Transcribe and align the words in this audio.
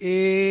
Amen. 0.00 0.47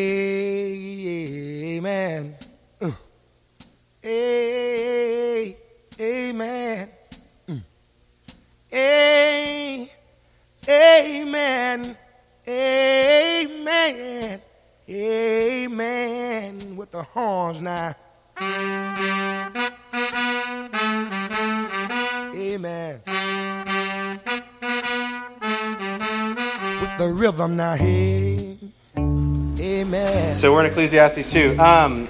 So 30.47 30.53
we're 30.53 30.61
in 30.61 30.71
Ecclesiastes 30.71 31.29
2. 31.29 31.59
Um, 31.59 32.07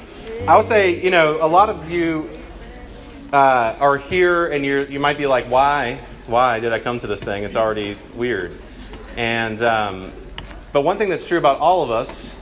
I 0.48 0.56
would 0.56 0.68
say, 0.68 1.04
you 1.04 1.10
know, 1.10 1.44
a 1.44 1.48
lot 1.50 1.70
of 1.70 1.90
you 1.90 2.30
uh, 3.34 3.76
are 3.80 3.98
here 3.98 4.50
and 4.50 4.64
you're, 4.64 4.84
you 4.84 5.00
might 5.00 5.18
be 5.18 5.26
like, 5.26 5.46
why? 5.46 6.00
Why 6.28 6.60
did 6.60 6.72
I 6.72 6.78
come 6.78 7.00
to 7.00 7.08
this 7.08 7.24
thing? 7.24 7.46
It's 7.46 7.56
already 7.56 7.98
weird. 8.14 8.56
And, 9.16 9.60
um, 9.64 10.12
but 10.72 10.82
one 10.82 11.00
thing 11.00 11.10
that's 11.10 11.28
true 11.28 11.40
about 11.40 11.60
all 11.60 11.82
of 11.82 11.90
us 11.90 12.40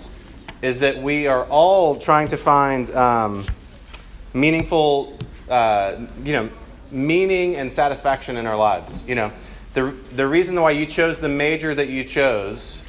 is 0.62 0.82
that 0.82 0.98
we 0.98 1.28
are 1.28 1.46
all 1.46 1.96
trying 1.96 2.28
to 2.28 2.36
find 2.36 2.94
um, 2.94 3.46
meaningful, 4.34 5.18
uh, 5.48 5.96
you 6.26 6.34
know, 6.34 6.50
meaning 6.92 7.56
and 7.56 7.72
satisfaction 7.72 8.36
in 8.36 8.46
our 8.46 8.58
lives. 8.58 9.08
You 9.08 9.16
know, 9.16 9.32
the, 9.74 9.96
the 10.18 10.28
reason 10.28 10.60
why 10.60 10.72
you 10.72 10.88
chose 10.88 11.22
the 11.22 11.30
major 11.30 11.74
that 11.74 11.88
you 11.88 12.04
chose 12.04 12.85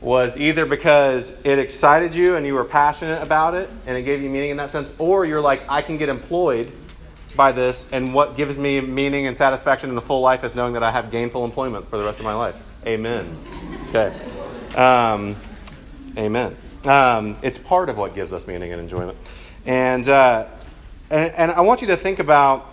was 0.00 0.38
either 0.38 0.64
because 0.64 1.38
it 1.44 1.58
excited 1.58 2.14
you 2.14 2.36
and 2.36 2.46
you 2.46 2.54
were 2.54 2.64
passionate 2.64 3.22
about 3.22 3.54
it 3.54 3.68
and 3.86 3.96
it 3.96 4.02
gave 4.02 4.22
you 4.22 4.30
meaning 4.30 4.50
in 4.50 4.56
that 4.56 4.70
sense, 4.70 4.92
or 4.98 5.26
you're 5.26 5.40
like, 5.40 5.62
I 5.68 5.82
can 5.82 5.98
get 5.98 6.08
employed 6.08 6.72
by 7.36 7.52
this, 7.52 7.88
and 7.92 8.12
what 8.12 8.36
gives 8.36 8.58
me 8.58 8.80
meaning 8.80 9.26
and 9.26 9.36
satisfaction 9.36 9.88
in 9.90 9.96
a 9.96 10.00
full 10.00 10.20
life 10.20 10.42
is 10.42 10.54
knowing 10.54 10.72
that 10.72 10.82
I 10.82 10.90
have 10.90 11.10
gainful 11.10 11.44
employment 11.44 11.88
for 11.88 11.96
the 11.96 12.04
rest 12.04 12.18
of 12.18 12.24
my 12.24 12.34
life. 12.34 12.60
Amen. 12.86 13.38
Okay. 13.88 14.12
Um, 14.74 15.36
amen. 16.16 16.56
Um, 16.84 17.36
it's 17.42 17.58
part 17.58 17.88
of 17.88 17.98
what 17.98 18.14
gives 18.14 18.32
us 18.32 18.48
meaning 18.48 18.72
and 18.72 18.80
enjoyment. 18.80 19.16
And, 19.66 20.08
uh, 20.08 20.46
and, 21.10 21.32
and 21.34 21.52
I 21.52 21.60
want 21.60 21.82
you 21.82 21.88
to 21.88 21.96
think 21.96 22.18
about, 22.18 22.66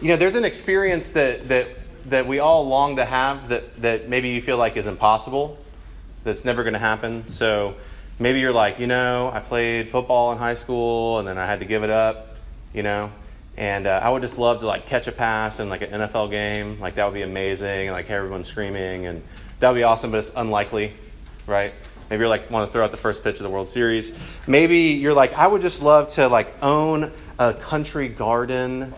you 0.00 0.08
know, 0.08 0.16
there's 0.16 0.34
an 0.34 0.44
experience 0.44 1.12
that, 1.12 1.48
that, 1.48 1.68
that 2.06 2.26
we 2.26 2.38
all 2.40 2.66
long 2.66 2.96
to 2.96 3.04
have 3.04 3.48
that, 3.50 3.80
that 3.82 4.08
maybe 4.08 4.30
you 4.30 4.42
feel 4.42 4.56
like 4.56 4.76
is 4.76 4.86
impossible 4.86 5.58
that's 6.24 6.44
never 6.44 6.62
going 6.62 6.72
to 6.72 6.78
happen. 6.78 7.30
So 7.30 7.76
maybe 8.18 8.40
you're 8.40 8.52
like, 8.52 8.78
you 8.78 8.86
know, 8.86 9.30
I 9.32 9.40
played 9.40 9.90
football 9.90 10.32
in 10.32 10.38
high 10.38 10.54
school 10.54 11.18
and 11.18 11.28
then 11.28 11.38
I 11.38 11.46
had 11.46 11.60
to 11.60 11.66
give 11.66 11.84
it 11.84 11.90
up, 11.90 12.36
you 12.72 12.82
know, 12.82 13.12
and 13.56 13.86
uh, 13.86 14.00
I 14.02 14.10
would 14.10 14.22
just 14.22 14.38
love 14.38 14.60
to 14.60 14.66
like 14.66 14.86
catch 14.86 15.06
a 15.06 15.12
pass 15.12 15.60
in 15.60 15.68
like 15.68 15.82
an 15.82 15.90
NFL 15.90 16.30
game. 16.30 16.80
Like 16.80 16.96
that 16.96 17.04
would 17.04 17.14
be 17.14 17.22
amazing. 17.22 17.88
And 17.88 17.92
like 17.92 18.06
hear 18.06 18.18
everyone 18.18 18.44
screaming 18.44 19.06
and 19.06 19.22
that 19.60 19.70
would 19.70 19.76
be 19.76 19.84
awesome, 19.84 20.10
but 20.10 20.18
it's 20.18 20.34
unlikely, 20.34 20.92
right? 21.46 21.72
Maybe 22.10 22.20
you're 22.20 22.28
like 22.28 22.50
want 22.50 22.68
to 22.68 22.72
throw 22.72 22.84
out 22.84 22.90
the 22.90 22.96
first 22.96 23.22
pitch 23.22 23.36
of 23.36 23.44
the 23.44 23.50
World 23.50 23.68
Series. 23.68 24.18
Maybe 24.46 24.78
you're 24.78 25.14
like, 25.14 25.32
I 25.34 25.46
would 25.46 25.62
just 25.62 25.82
love 25.82 26.08
to 26.10 26.28
like 26.28 26.62
own 26.62 27.12
a 27.38 27.54
country 27.54 28.08
garden 28.08 28.94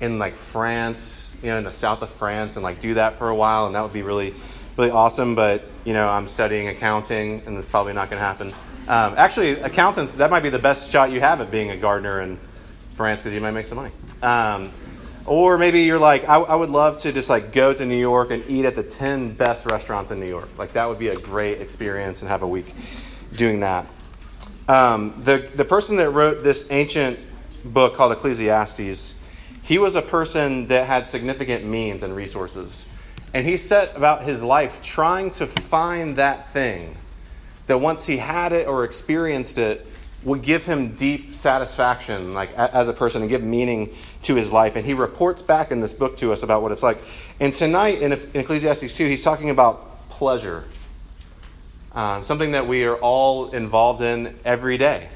in 0.00 0.18
like 0.18 0.36
France, 0.36 1.36
you 1.42 1.48
know, 1.50 1.58
in 1.58 1.64
the 1.64 1.72
south 1.72 2.02
of 2.02 2.10
France, 2.10 2.56
and 2.56 2.62
like 2.62 2.80
do 2.80 2.94
that 2.94 3.14
for 3.14 3.28
a 3.28 3.34
while, 3.34 3.66
and 3.66 3.74
that 3.74 3.82
would 3.82 3.92
be 3.92 4.02
really, 4.02 4.34
really 4.76 4.90
awesome. 4.90 5.34
But 5.34 5.64
you 5.84 5.92
know, 5.92 6.08
I'm 6.08 6.28
studying 6.28 6.68
accounting, 6.68 7.42
and 7.46 7.56
it's 7.58 7.68
probably 7.68 7.92
not 7.92 8.10
going 8.10 8.20
to 8.20 8.24
happen. 8.24 8.48
Um, 8.86 9.14
actually, 9.16 9.52
accountants 9.60 10.14
that 10.14 10.30
might 10.30 10.42
be 10.42 10.50
the 10.50 10.58
best 10.58 10.90
shot 10.90 11.10
you 11.10 11.20
have 11.20 11.40
at 11.40 11.50
being 11.50 11.70
a 11.70 11.76
gardener 11.76 12.20
in 12.20 12.38
France 12.96 13.22
because 13.22 13.34
you 13.34 13.40
might 13.40 13.52
make 13.52 13.66
some 13.66 13.76
money. 13.76 13.92
Um, 14.22 14.72
or 15.26 15.56
maybe 15.56 15.80
you're 15.80 15.98
like, 15.98 16.28
I, 16.28 16.36
I 16.36 16.54
would 16.54 16.68
love 16.68 16.98
to 16.98 17.12
just 17.12 17.30
like 17.30 17.52
go 17.52 17.72
to 17.72 17.86
New 17.86 17.98
York 17.98 18.30
and 18.30 18.44
eat 18.48 18.66
at 18.66 18.76
the 18.76 18.82
10 18.82 19.34
best 19.34 19.64
restaurants 19.64 20.10
in 20.10 20.20
New 20.20 20.28
York. 20.28 20.48
Like 20.58 20.74
that 20.74 20.86
would 20.86 20.98
be 20.98 21.08
a 21.08 21.16
great 21.16 21.62
experience 21.62 22.20
and 22.20 22.28
have 22.28 22.42
a 22.42 22.48
week 22.48 22.74
doing 23.34 23.60
that. 23.60 23.86
Um, 24.68 25.20
the, 25.24 25.50
the 25.54 25.64
person 25.64 25.96
that 25.96 26.10
wrote 26.10 26.42
this 26.42 26.70
ancient 26.70 27.18
book 27.64 27.96
called 27.96 28.12
Ecclesiastes, 28.12 29.18
he 29.62 29.78
was 29.78 29.96
a 29.96 30.02
person 30.02 30.68
that 30.68 30.86
had 30.86 31.06
significant 31.06 31.64
means 31.64 32.02
and 32.02 32.14
resources. 32.14 32.86
And 33.34 33.44
he 33.44 33.56
set 33.56 33.96
about 33.96 34.22
his 34.22 34.42
life 34.44 34.80
trying 34.80 35.32
to 35.32 35.46
find 35.46 36.16
that 36.16 36.52
thing 36.52 36.96
that 37.66 37.78
once 37.78 38.06
he 38.06 38.16
had 38.16 38.52
it 38.52 38.68
or 38.68 38.84
experienced 38.84 39.58
it, 39.58 39.86
would 40.22 40.40
give 40.40 40.64
him 40.64 40.94
deep 40.94 41.34
satisfaction 41.34 42.32
like 42.32 42.50
as 42.54 42.88
a 42.88 42.92
person 42.94 43.20
and 43.20 43.28
give 43.28 43.42
meaning 43.42 43.94
to 44.22 44.34
his 44.34 44.50
life. 44.50 44.74
And 44.74 44.86
he 44.86 44.94
reports 44.94 45.42
back 45.42 45.70
in 45.70 45.80
this 45.80 45.92
book 45.92 46.16
to 46.18 46.32
us 46.32 46.42
about 46.42 46.62
what 46.62 46.72
it's 46.72 46.82
like. 46.82 46.98
And 47.40 47.52
tonight 47.52 48.00
in, 48.00 48.12
ecclesiastes 48.12 48.96
2 48.96 49.06
he's 49.06 49.22
talking 49.22 49.50
about 49.50 50.08
pleasure 50.08 50.64
um, 51.92 52.24
something 52.24 52.52
that 52.52 52.66
we 52.66 52.84
are 52.84 52.96
all 52.96 53.50
involved 53.50 54.00
in 54.00 54.34
every 54.44 54.78
day 54.78 55.08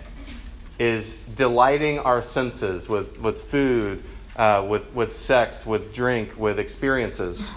is 0.78 1.18
delighting 1.34 1.98
our 2.00 2.22
senses 2.22 2.88
with, 2.88 3.18
with 3.18 3.40
food 3.40 4.02
uh, 4.36 4.64
with, 4.68 4.92
with 4.92 5.16
sex 5.16 5.64
with 5.64 5.94
drink 5.94 6.36
with 6.36 6.58
experiences 6.58 7.50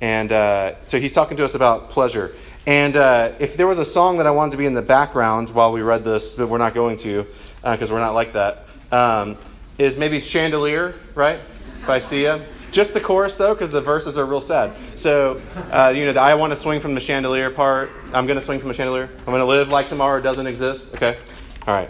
and 0.00 0.32
uh, 0.32 0.74
so 0.84 0.98
he's 0.98 1.12
talking 1.12 1.36
to 1.36 1.44
us 1.44 1.54
about 1.54 1.90
pleasure 1.90 2.34
and 2.66 2.96
uh, 2.96 3.32
if 3.38 3.56
there 3.56 3.66
was 3.66 3.78
a 3.78 3.84
song 3.84 4.18
that 4.18 4.26
I 4.26 4.30
wanted 4.30 4.52
to 4.52 4.56
be 4.56 4.66
in 4.66 4.74
the 4.74 4.82
background 4.82 5.50
while 5.50 5.72
we 5.72 5.80
read 5.80 6.04
this, 6.04 6.34
that 6.36 6.46
we're 6.46 6.58
not 6.58 6.74
going 6.74 6.96
to, 6.98 7.26
because 7.62 7.90
uh, 7.90 7.94
we're 7.94 8.00
not 8.00 8.12
like 8.12 8.34
that, 8.34 8.66
um, 8.92 9.38
is 9.78 9.96
maybe 9.96 10.20
Chandelier, 10.20 10.94
right? 11.14 11.40
By 11.86 11.98
Sia. 11.98 12.44
Just 12.70 12.94
the 12.94 13.00
chorus, 13.00 13.36
though, 13.36 13.54
because 13.54 13.72
the 13.72 13.80
verses 13.80 14.16
are 14.18 14.26
real 14.26 14.40
sad. 14.40 14.72
So, 14.94 15.40
uh, 15.72 15.92
you 15.96 16.04
know, 16.04 16.12
the 16.12 16.20
I 16.20 16.34
want 16.34 16.52
to 16.52 16.56
swing 16.56 16.80
from 16.80 16.94
the 16.94 17.00
chandelier 17.00 17.50
part. 17.50 17.90
I'm 18.12 18.26
going 18.26 18.38
to 18.38 18.44
swing 18.44 18.60
from 18.60 18.68
the 18.68 18.74
chandelier. 18.74 19.08
I'm 19.18 19.24
going 19.24 19.40
to 19.40 19.46
live 19.46 19.70
like 19.70 19.88
tomorrow 19.88 20.20
doesn't 20.20 20.46
exist. 20.46 20.94
Okay? 20.94 21.18
All 21.66 21.74
right. 21.74 21.88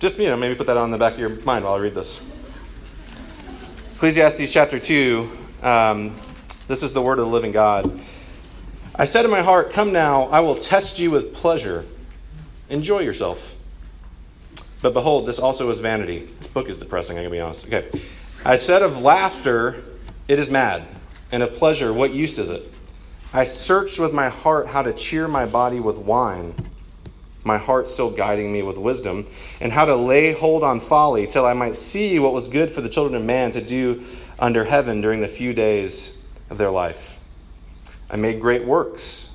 Just, 0.00 0.18
you 0.18 0.26
know, 0.26 0.36
maybe 0.36 0.54
put 0.54 0.66
that 0.66 0.76
on 0.76 0.90
the 0.90 0.98
back 0.98 1.14
of 1.14 1.20
your 1.20 1.30
mind 1.30 1.64
while 1.64 1.74
I 1.74 1.78
read 1.78 1.94
this. 1.94 2.28
Ecclesiastes 3.94 4.52
chapter 4.52 4.78
2. 4.78 5.30
Um, 5.62 6.14
this 6.68 6.82
is 6.82 6.92
the 6.92 7.02
word 7.02 7.18
of 7.18 7.26
the 7.26 7.30
living 7.30 7.52
God. 7.52 8.00
I 8.94 9.04
said 9.04 9.24
in 9.24 9.30
my 9.30 9.42
heart, 9.42 9.72
Come 9.72 9.92
now, 9.92 10.24
I 10.24 10.40
will 10.40 10.54
test 10.54 10.98
you 10.98 11.10
with 11.10 11.34
pleasure. 11.34 11.84
Enjoy 12.68 13.00
yourself. 13.00 13.58
But 14.80 14.92
behold, 14.92 15.26
this 15.26 15.38
also 15.38 15.70
is 15.70 15.80
vanity. 15.80 16.28
This 16.38 16.48
book 16.48 16.68
is 16.68 16.78
depressing, 16.78 17.16
I'm 17.16 17.22
going 17.22 17.30
to 17.30 17.36
be 17.36 17.40
honest. 17.40 17.66
Okay. 17.66 17.88
I 18.44 18.56
said 18.56 18.82
of 18.82 19.00
laughter, 19.00 19.82
it 20.28 20.38
is 20.38 20.50
mad, 20.50 20.82
and 21.30 21.42
of 21.42 21.54
pleasure, 21.54 21.92
what 21.92 22.12
use 22.12 22.38
is 22.38 22.50
it? 22.50 22.62
I 23.32 23.44
searched 23.44 23.98
with 23.98 24.12
my 24.12 24.28
heart 24.28 24.66
how 24.66 24.82
to 24.82 24.92
cheer 24.92 25.26
my 25.26 25.46
body 25.46 25.80
with 25.80 25.96
wine, 25.96 26.54
my 27.44 27.58
heart 27.58 27.88
still 27.88 28.10
guiding 28.10 28.52
me 28.52 28.62
with 28.62 28.76
wisdom, 28.76 29.26
and 29.60 29.72
how 29.72 29.84
to 29.84 29.96
lay 29.96 30.32
hold 30.32 30.62
on 30.62 30.80
folly 30.80 31.26
till 31.26 31.46
I 31.46 31.54
might 31.54 31.76
see 31.76 32.18
what 32.18 32.34
was 32.34 32.48
good 32.48 32.70
for 32.70 32.82
the 32.82 32.88
children 32.88 33.14
of 33.20 33.24
man 33.24 33.52
to 33.52 33.62
do 33.62 34.04
under 34.38 34.64
heaven 34.64 35.00
during 35.00 35.20
the 35.20 35.28
few 35.28 35.54
days 35.54 36.21
of 36.52 36.58
their 36.58 36.70
life. 36.70 37.18
I 38.08 38.16
made 38.16 38.40
great 38.40 38.64
works. 38.64 39.32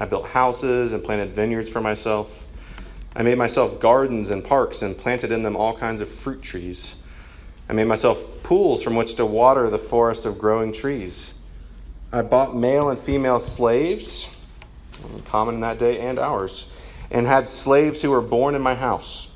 I 0.00 0.04
built 0.04 0.26
houses 0.26 0.92
and 0.92 1.02
planted 1.02 1.30
vineyards 1.30 1.70
for 1.70 1.80
myself. 1.80 2.46
I 3.14 3.22
made 3.22 3.38
myself 3.38 3.80
gardens 3.80 4.30
and 4.30 4.44
parks 4.44 4.82
and 4.82 4.98
planted 4.98 5.30
in 5.32 5.44
them 5.44 5.56
all 5.56 5.76
kinds 5.76 6.00
of 6.00 6.08
fruit 6.08 6.42
trees. 6.42 7.02
I 7.68 7.72
made 7.72 7.84
myself 7.84 8.42
pools 8.42 8.82
from 8.82 8.96
which 8.96 9.14
to 9.14 9.24
water 9.24 9.70
the 9.70 9.78
forest 9.78 10.26
of 10.26 10.38
growing 10.38 10.72
trees. 10.72 11.34
I 12.12 12.22
bought 12.22 12.56
male 12.56 12.90
and 12.90 12.98
female 12.98 13.38
slaves, 13.38 14.36
common 15.26 15.54
in 15.54 15.60
that 15.60 15.78
day 15.78 16.00
and 16.00 16.18
ours, 16.18 16.72
and 17.12 17.28
had 17.28 17.48
slaves 17.48 18.02
who 18.02 18.10
were 18.10 18.20
born 18.20 18.56
in 18.56 18.62
my 18.62 18.74
house. 18.74 19.30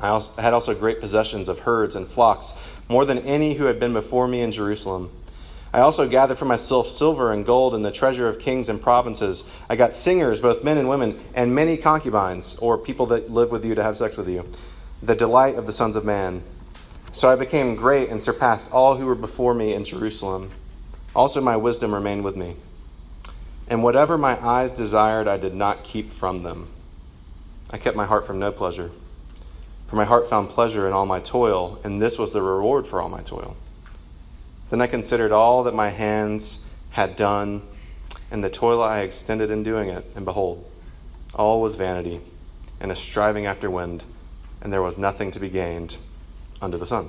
I 0.00 0.24
had 0.38 0.52
also 0.52 0.74
great 0.74 1.00
possessions 1.00 1.48
of 1.48 1.60
herds 1.60 1.94
and 1.94 2.06
flocks, 2.08 2.58
more 2.88 3.04
than 3.04 3.18
any 3.18 3.54
who 3.54 3.66
had 3.66 3.78
been 3.78 3.92
before 3.92 4.26
me 4.26 4.40
in 4.40 4.50
Jerusalem. 4.50 5.10
I 5.76 5.80
also 5.80 6.08
gathered 6.08 6.38
for 6.38 6.46
myself 6.46 6.88
silver 6.88 7.34
and 7.34 7.44
gold 7.44 7.74
and 7.74 7.84
the 7.84 7.92
treasure 7.92 8.30
of 8.30 8.38
kings 8.38 8.70
and 8.70 8.80
provinces. 8.80 9.46
I 9.68 9.76
got 9.76 9.92
singers, 9.92 10.40
both 10.40 10.64
men 10.64 10.78
and 10.78 10.88
women, 10.88 11.22
and 11.34 11.54
many 11.54 11.76
concubines, 11.76 12.56
or 12.60 12.78
people 12.78 13.04
that 13.08 13.30
live 13.30 13.52
with 13.52 13.62
you 13.62 13.74
to 13.74 13.82
have 13.82 13.98
sex 13.98 14.16
with 14.16 14.26
you, 14.26 14.50
the 15.02 15.14
delight 15.14 15.56
of 15.56 15.66
the 15.66 15.74
sons 15.74 15.94
of 15.94 16.02
man. 16.02 16.42
So 17.12 17.28
I 17.28 17.36
became 17.36 17.76
great 17.76 18.08
and 18.08 18.22
surpassed 18.22 18.72
all 18.72 18.96
who 18.96 19.04
were 19.04 19.14
before 19.14 19.52
me 19.52 19.74
in 19.74 19.84
Jerusalem. 19.84 20.50
Also, 21.14 21.42
my 21.42 21.58
wisdom 21.58 21.92
remained 21.94 22.24
with 22.24 22.36
me. 22.36 22.56
And 23.68 23.82
whatever 23.82 24.16
my 24.16 24.42
eyes 24.42 24.72
desired, 24.72 25.28
I 25.28 25.36
did 25.36 25.54
not 25.54 25.84
keep 25.84 26.10
from 26.10 26.42
them. 26.42 26.70
I 27.68 27.76
kept 27.76 27.98
my 27.98 28.06
heart 28.06 28.26
from 28.26 28.38
no 28.38 28.50
pleasure. 28.50 28.92
For 29.88 29.96
my 29.96 30.06
heart 30.06 30.30
found 30.30 30.48
pleasure 30.48 30.86
in 30.86 30.94
all 30.94 31.04
my 31.04 31.20
toil, 31.20 31.78
and 31.84 32.00
this 32.00 32.18
was 32.18 32.32
the 32.32 32.40
reward 32.40 32.86
for 32.86 33.02
all 33.02 33.10
my 33.10 33.20
toil. 33.20 33.58
Then 34.70 34.80
I 34.80 34.86
considered 34.86 35.32
all 35.32 35.64
that 35.64 35.74
my 35.74 35.90
hands 35.90 36.64
had 36.90 37.16
done, 37.16 37.62
and 38.30 38.42
the 38.42 38.50
toil 38.50 38.82
I 38.82 39.00
extended 39.00 39.50
in 39.50 39.62
doing 39.62 39.88
it, 39.88 40.04
and 40.16 40.24
behold, 40.24 40.68
all 41.34 41.60
was 41.60 41.76
vanity 41.76 42.20
and 42.80 42.90
a 42.90 42.96
striving 42.96 43.46
after 43.46 43.70
wind, 43.70 44.02
and 44.60 44.72
there 44.72 44.82
was 44.82 44.98
nothing 44.98 45.30
to 45.32 45.40
be 45.40 45.48
gained 45.48 45.96
under 46.60 46.78
the 46.78 46.86
sun. 46.86 47.08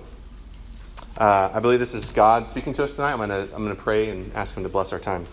Uh, 1.18 1.50
I 1.54 1.59
believe 1.59 1.80
this 1.80 1.95
is 1.95 2.12
God 2.12 2.48
speaking 2.48 2.74
to 2.74 2.83
us 2.83 2.95
tonight. 2.95 3.13
I'm 3.13 3.18
going 3.18 3.30
to 3.30 3.56
I'm 3.56 3.68
to 3.68 3.75
pray 3.75 4.09
and 4.09 4.31
ask 4.36 4.56
Him 4.56 4.63
to 4.63 4.69
bless 4.69 4.94
our 4.94 5.00
time. 5.00 5.24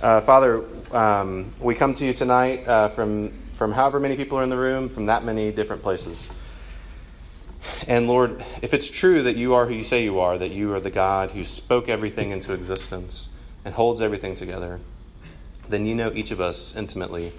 Uh, 0.00 0.20
Father, 0.20 0.64
um, 0.92 1.52
we 1.60 1.74
come 1.74 1.94
to 1.94 2.06
you 2.06 2.14
tonight 2.14 2.66
uh, 2.66 2.88
from 2.88 3.32
from 3.54 3.72
however 3.72 4.00
many 4.00 4.16
people 4.16 4.38
are 4.38 4.42
in 4.42 4.50
the 4.50 4.56
room, 4.56 4.88
from 4.88 5.06
that 5.06 5.24
many 5.24 5.52
different 5.52 5.82
places. 5.82 6.30
And 7.86 8.08
Lord, 8.08 8.44
if 8.62 8.74
it's 8.74 8.90
true 8.90 9.22
that 9.24 9.36
you 9.36 9.54
are 9.54 9.66
who 9.66 9.74
you 9.74 9.84
say 9.84 10.04
you 10.04 10.20
are, 10.20 10.38
that 10.38 10.50
you 10.50 10.72
are 10.74 10.80
the 10.80 10.90
God 10.90 11.30
who 11.30 11.44
spoke 11.44 11.88
everything 11.88 12.30
into 12.30 12.52
existence 12.52 13.32
and 13.64 13.74
holds 13.74 14.00
everything 14.00 14.34
together, 14.34 14.80
then 15.68 15.86
you 15.86 15.94
know 15.94 16.12
each 16.12 16.30
of 16.30 16.40
us 16.40 16.76
intimately, 16.76 17.32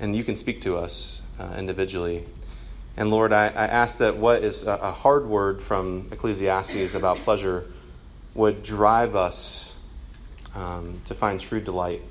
and 0.00 0.14
you 0.16 0.24
can 0.24 0.36
speak 0.36 0.62
to 0.62 0.76
us 0.76 1.22
uh, 1.38 1.54
individually. 1.56 2.24
And 2.96 3.10
Lord, 3.10 3.32
I, 3.32 3.46
I, 3.46 3.66
ask 3.66 3.98
that 3.98 4.16
what 4.16 4.42
is 4.42 4.66
a, 4.66 4.74
a 4.74 4.90
hard 4.90 5.26
word 5.26 5.62
from 5.62 6.08
Ecclesiastes 6.12 6.94
about 6.94 7.16
pleasure 7.18 7.64
would 8.34 8.62
drive 8.62 9.16
us 9.16 9.74
um, 10.54 11.00
to 11.06 11.14
find 11.14 11.40
true 11.40 11.60
delight 11.60 12.02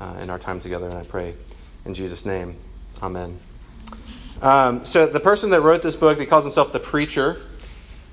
uh, 0.00 0.16
in 0.20 0.30
our 0.30 0.38
time 0.38 0.60
together. 0.60 0.88
And 0.88 0.98
I 0.98 1.04
pray 1.04 1.34
in 1.84 1.94
Jesus' 1.94 2.24
name, 2.26 2.56
Amen. 3.02 3.38
Um, 4.42 4.84
so 4.84 5.06
the 5.06 5.20
person 5.20 5.50
that 5.50 5.62
wrote 5.62 5.82
this 5.82 5.96
book, 5.96 6.18
he 6.18 6.26
calls 6.26 6.44
himself 6.44 6.72
the 6.72 6.80
preacher. 6.80 7.40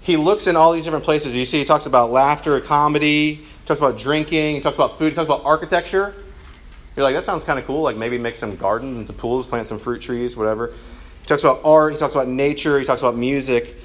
He 0.02 0.18
looks 0.18 0.48
in 0.48 0.56
all 0.56 0.74
these 0.74 0.84
different 0.84 1.06
places. 1.06 1.36
You 1.36 1.46
see, 1.46 1.60
he 1.60 1.66
talks 1.66 1.86
about 1.86 2.12
laughter, 2.12 2.60
comedy. 2.60 3.36
He 3.36 3.48
talks 3.66 3.80
about 3.80 3.98
drinking. 3.98 4.56
He 4.56 4.62
talks 4.62 4.76
about 4.76 4.98
food. 4.98 5.10
He 5.10 5.16
talks 5.16 5.28
about 5.28 5.46
architecture. 5.46 6.14
You're 6.96 7.04
like, 7.04 7.16
that 7.16 7.24
sounds 7.24 7.44
kind 7.44 7.58
of 7.58 7.66
cool. 7.66 7.82
Like 7.82 7.98
maybe 7.98 8.18
make 8.18 8.36
some 8.36 8.56
gardens 8.56 8.98
and 8.98 9.08
some 9.08 9.16
pools, 9.16 9.48
plant 9.48 9.68
some 9.68 9.80
fruit 9.80 10.02
trees, 10.02 10.38
whatever. 10.38 10.68
He 11.22 11.28
talks 11.28 11.44
about 11.44 11.62
art. 11.64 11.94
He 11.94 12.00
talks 12.00 12.16
about 12.16 12.28
nature. 12.28 12.80
He 12.80 12.86
talks 12.86 13.02
about 13.02 13.16
music. 13.16 13.78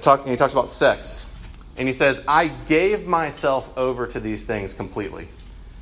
Talk, 0.00 0.26
he 0.26 0.36
talks 0.36 0.52
about 0.52 0.70
sex. 0.70 1.34
And 1.76 1.88
he 1.88 1.94
says, 1.94 2.22
I 2.28 2.48
gave 2.48 3.06
myself 3.06 3.76
over 3.78 4.06
to 4.06 4.20
these 4.20 4.44
things 4.44 4.74
completely 4.74 5.28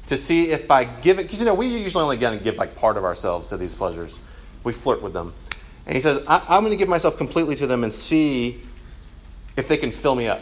to 0.06 0.16
see 0.16 0.50
if 0.50 0.68
by 0.68 0.84
giving, 0.84 1.24
because 1.24 1.40
you 1.40 1.46
know, 1.46 1.54
we 1.54 1.66
usually 1.66 2.02
only 2.02 2.16
give 2.38 2.56
like 2.56 2.76
part 2.76 2.96
of 2.96 3.04
ourselves 3.04 3.48
to 3.48 3.56
these 3.56 3.74
pleasures. 3.74 4.20
We 4.62 4.72
flirt 4.72 5.02
with 5.02 5.12
them. 5.12 5.32
And 5.90 5.96
he 5.96 6.02
says, 6.02 6.22
I, 6.28 6.56
am 6.56 6.62
going 6.62 6.70
to 6.70 6.76
give 6.76 6.88
myself 6.88 7.16
completely 7.16 7.56
to 7.56 7.66
them 7.66 7.82
and 7.82 7.92
see 7.92 8.62
if 9.56 9.66
they 9.66 9.76
can 9.76 9.90
fill 9.90 10.14
me 10.14 10.28
up. 10.28 10.40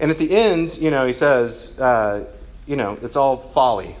And 0.00 0.10
at 0.10 0.18
the 0.18 0.34
end, 0.34 0.76
you 0.78 0.90
know, 0.90 1.06
he 1.06 1.12
says, 1.12 1.78
uh, 1.78 2.24
you 2.66 2.74
know, 2.74 2.98
it's 3.00 3.14
all 3.14 3.36
folly. 3.36 3.94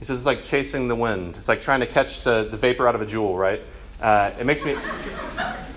He 0.00 0.04
says 0.04 0.16
it's 0.16 0.26
like 0.26 0.42
chasing 0.42 0.88
the 0.88 0.96
wind. 0.96 1.36
It's 1.36 1.46
like 1.46 1.60
trying 1.60 1.78
to 1.78 1.86
catch 1.86 2.22
the, 2.22 2.48
the 2.50 2.56
vapor 2.56 2.88
out 2.88 2.96
of 2.96 3.02
a 3.02 3.06
Juul, 3.06 3.38
right? 3.38 3.60
Uh, 4.02 4.32
it 4.40 4.44
makes 4.44 4.64
me, 4.64 4.74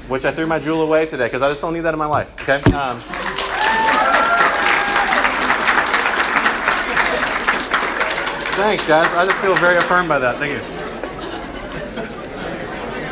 which 0.07 0.25
I 0.25 0.31
threw 0.31 0.47
my 0.47 0.59
Juul 0.59 0.81
away 0.81 1.05
today 1.05 1.27
because 1.27 1.43
I 1.43 1.51
just 1.51 1.61
don't 1.61 1.75
need 1.75 1.81
that 1.81 1.93
in 1.93 1.99
my 1.99 2.07
life, 2.07 2.33
okay? 2.41 2.63
Um, 2.71 2.99
thanks, 8.57 8.87
guys. 8.87 9.13
I 9.13 9.27
just 9.27 9.37
feel 9.37 9.55
very 9.57 9.77
affirmed 9.77 10.09
by 10.09 10.17
that. 10.17 10.39
Thank 10.39 10.53
you. 10.53 10.72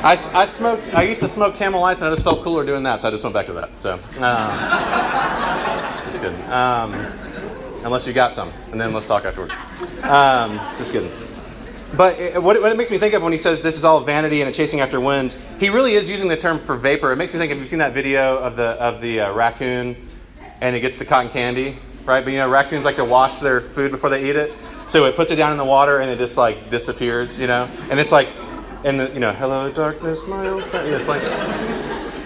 I, 0.04 0.14
I 0.34 0.46
smoked. 0.48 0.96
I 0.96 1.04
used 1.04 1.20
to 1.20 1.28
smoke 1.28 1.56
Camel 1.56 1.80
Lights, 1.80 2.02
and 2.02 2.08
I 2.08 2.12
just 2.12 2.24
felt 2.24 2.44
cooler 2.44 2.66
doing 2.66 2.82
that, 2.84 3.02
so 3.02 3.08
I 3.08 3.12
just 3.12 3.24
went 3.24 3.36
back 3.36 3.46
to 3.46 3.54
that. 3.54 3.70
So, 3.80 3.94
um, 3.94 4.04
just 6.04 6.20
kidding. 6.20 6.42
Um, 6.50 6.92
unless 7.86 8.08
you 8.08 8.14
got 8.14 8.34
some, 8.34 8.52
and 8.72 8.82
then 8.82 8.94
let's 8.94 9.06
talk 9.06 9.26
afterward. 9.26 9.52
Um, 10.02 10.58
just 10.80 10.92
kidding. 10.92 11.12
But 11.96 12.20
it, 12.20 12.42
what, 12.42 12.56
it, 12.56 12.64
what, 12.64 12.72
it, 12.72 12.78
makes 12.78 12.90
me 12.90 12.98
think 12.98 13.14
of 13.14 13.22
when 13.22 13.32
he 13.32 13.38
says 13.38 13.62
this 13.62 13.78
is 13.78 13.86
all 13.86 14.00
vanity 14.00 14.42
and 14.42 14.50
a 14.50 14.54
chasing 14.54 14.80
after 14.80 15.00
wind, 15.00 15.38
he 15.60 15.70
really 15.70 15.94
is 15.94 16.10
using 16.10 16.30
the 16.30 16.38
term 16.38 16.58
for 16.58 16.76
vapor. 16.76 17.12
It 17.12 17.18
makes 17.18 17.34
me 17.34 17.40
think. 17.40 17.52
Have 17.52 17.60
you've 17.60 17.70
seen 17.70 17.80
that 17.80 17.94
video 17.94 18.40
of 18.40 18.56
the 18.56 18.70
of 18.82 19.02
the 19.02 19.20
uh, 19.20 19.34
raccoon, 19.36 19.96
and 20.62 20.76
it 20.76 20.80
gets 20.80 20.98
the 20.98 21.06
cotton 21.06 21.30
candy, 21.30 21.78
right? 22.06 22.24
But 22.24 22.32
you 22.32 22.40
know, 22.40 22.50
raccoons 22.50 22.86
like 22.86 22.96
to 22.96 23.06
wash 23.06 23.38
their 23.38 23.62
food 23.62 23.92
before 23.92 24.10
they 24.10 24.28
eat 24.28 24.36
it, 24.36 24.52
so 24.88 25.06
it 25.06 25.16
puts 25.16 25.30
it 25.30 25.36
down 25.36 25.52
in 25.52 25.60
the 25.60 25.66
water 25.66 26.00
and 26.00 26.10
it 26.10 26.18
just 26.18 26.38
like 26.38 26.72
disappears, 26.72 27.40
you 27.40 27.46
know. 27.46 27.70
And 27.92 28.00
it's 28.00 28.12
like 28.12 28.28
and 28.84 29.00
the, 29.00 29.12
you 29.14 29.20
know, 29.20 29.32
hello 29.32 29.72
darkness, 29.72 30.28
my 30.28 30.48
old 30.48 30.64
friend. 30.66 31.08
Like, 31.08 31.22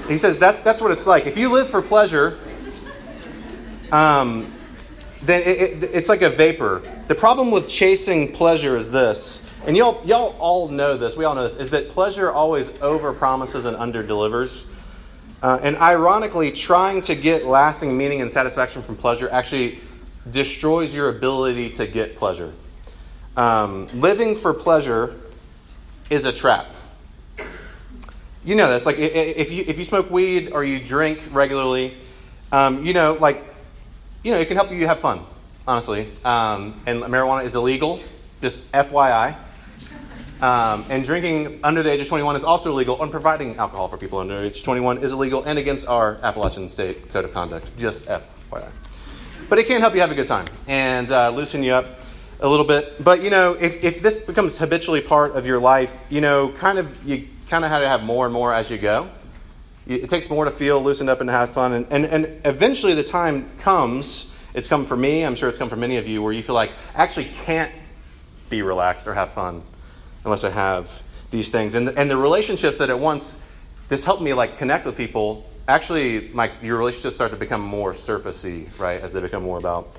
he 0.07 0.17
says 0.17 0.39
that's 0.39 0.61
that's 0.61 0.81
what 0.81 0.91
it's 0.91 1.07
like. 1.07 1.25
If 1.25 1.37
you 1.37 1.49
live 1.49 1.69
for 1.69 1.81
pleasure, 1.81 2.37
um, 3.91 4.51
then 5.21 5.41
it, 5.41 5.83
it, 5.83 5.83
it's 5.93 6.09
like 6.09 6.21
a 6.21 6.29
vapor. 6.29 6.81
The 7.07 7.15
problem 7.15 7.51
with 7.51 7.67
chasing 7.67 8.31
pleasure 8.31 8.77
is 8.77 8.91
this, 8.91 9.45
and 9.65 9.75
y'all 9.75 10.01
y'all 10.05 10.35
all 10.39 10.69
know 10.69 10.97
this. 10.97 11.17
We 11.17 11.25
all 11.25 11.35
know 11.35 11.43
this 11.43 11.57
is 11.57 11.71
that 11.71 11.89
pleasure 11.89 12.31
always 12.31 12.79
over 12.81 13.13
promises 13.13 13.65
and 13.65 13.75
under 13.75 14.03
delivers. 14.03 14.69
Uh, 15.43 15.59
and 15.61 15.75
ironically, 15.77 16.51
trying 16.51 17.01
to 17.03 17.13
get 17.13 17.45
lasting 17.45 17.95
meaning 17.95 18.21
and 18.21 18.31
satisfaction 18.31 18.81
from 18.81 18.95
pleasure 18.95 19.29
actually 19.29 19.79
destroys 20.31 20.95
your 20.95 21.09
ability 21.09 21.69
to 21.69 21.85
get 21.85 22.17
pleasure. 22.17 22.51
Um, 23.37 23.87
living 23.99 24.37
for 24.37 24.53
pleasure 24.53 25.19
is 26.09 26.25
a 26.25 26.33
trap. 26.33 26.67
You 28.43 28.55
know 28.55 28.69
this. 28.69 28.85
Like 28.85 28.99
if 28.99 29.51
you 29.51 29.63
if 29.67 29.77
you 29.77 29.85
smoke 29.85 30.11
weed 30.11 30.51
or 30.51 30.63
you 30.63 30.79
drink 30.79 31.19
regularly, 31.31 31.97
um, 32.51 32.85
you 32.85 32.93
know, 32.93 33.13
like 33.13 33.43
you 34.23 34.31
know, 34.31 34.39
it 34.39 34.47
can 34.47 34.55
help 34.55 34.71
you 34.71 34.85
have 34.87 34.99
fun. 34.99 35.21
Honestly, 35.67 36.11
um, 36.23 36.79
and 36.85 37.01
marijuana 37.01 37.43
is 37.43 37.55
illegal. 37.55 38.01
Just 38.41 38.71
FYI. 38.71 39.35
Um, 40.41 40.85
and 40.89 41.03
drinking 41.03 41.61
under 41.63 41.81
the 41.81 41.91
age 41.91 42.01
of 42.01 42.07
21 42.07 42.35
is 42.35 42.43
also 42.43 42.71
illegal, 42.71 43.01
and 43.01 43.09
providing 43.09 43.55
alcohol 43.55 43.87
for 43.87 43.97
people 43.97 44.19
under 44.19 44.43
age 44.43 44.63
21 44.63 44.99
is 44.99 45.13
illegal 45.13 45.43
and 45.45 45.57
against 45.57 45.87
our 45.87 46.17
Appalachian 46.21 46.69
State 46.69 47.11
Code 47.13 47.25
of 47.25 47.33
Conduct. 47.33 47.65
Just 47.77 48.07
FYI. 48.07 48.69
But 49.49 49.59
it 49.59 49.67
can 49.67 49.79
help 49.81 49.95
you 49.95 50.01
have 50.01 50.11
a 50.11 50.15
good 50.15 50.27
time 50.27 50.45
and 50.67 51.09
uh, 51.09 51.29
loosen 51.29 51.63
you 51.63 51.73
up 51.73 52.01
a 52.39 52.47
little 52.47 52.65
bit. 52.65 53.03
But 53.03 53.21
you 53.21 53.29
know, 53.29 53.53
if, 53.53 53.83
if 53.83 54.01
this 54.01 54.23
becomes 54.23 54.57
habitually 54.57 55.01
part 55.01 55.35
of 55.35 55.45
your 55.45 55.59
life, 55.59 55.97
you 56.09 56.21
know, 56.21 56.49
kind 56.49 56.77
of 56.77 57.05
you 57.05 57.27
kind 57.49 57.63
of 57.63 57.71
have 57.71 57.81
to 57.81 57.87
have 57.87 58.03
more 58.03 58.25
and 58.25 58.33
more 58.33 58.53
as 58.53 58.69
you 58.69 58.77
go. 58.77 59.09
It 59.87 60.09
takes 60.09 60.29
more 60.31 60.45
to 60.45 60.51
feel 60.51 60.81
loosened 60.81 61.11
up 61.11 61.21
and 61.21 61.27
to 61.27 61.31
have 61.31 61.51
fun, 61.51 61.73
and, 61.73 61.85
and, 61.91 62.05
and 62.05 62.41
eventually 62.43 62.95
the 62.95 63.03
time 63.03 63.47
comes. 63.59 64.33
It's 64.55 64.67
come 64.67 64.85
for 64.85 64.97
me. 64.97 65.23
I'm 65.23 65.35
sure 65.35 65.47
it's 65.49 65.59
come 65.59 65.69
for 65.69 65.75
many 65.75 65.97
of 65.97 66.07
you 66.07 66.23
where 66.23 66.33
you 66.33 66.41
feel 66.41 66.55
like 66.55 66.71
I 66.95 67.03
actually 67.03 67.27
can't 67.45 67.71
be 68.49 68.63
relaxed 68.63 69.05
or 69.05 69.13
have 69.13 69.33
fun 69.33 69.61
unless 70.23 70.43
I 70.43 70.49
have 70.49 70.89
these 71.29 71.51
things. 71.51 71.75
And 71.75 71.87
the, 71.87 71.99
and 71.99 72.09
the 72.09 72.17
relationships 72.17 72.79
that 72.79 72.89
at 72.89 72.99
once 72.99 73.41
this 73.89 74.03
helped 74.03 74.21
me 74.21 74.33
like 74.33 74.57
connect 74.57 74.85
with 74.85 74.97
people. 74.97 75.49
Actually, 75.67 76.29
like 76.29 76.51
your 76.61 76.77
relationships 76.77 77.15
start 77.15 77.31
to 77.31 77.37
become 77.37 77.61
more 77.61 77.93
surfacey, 77.93 78.67
right, 78.79 79.01
as 79.01 79.13
they 79.13 79.21
become 79.21 79.43
more 79.43 79.57
about 79.57 79.95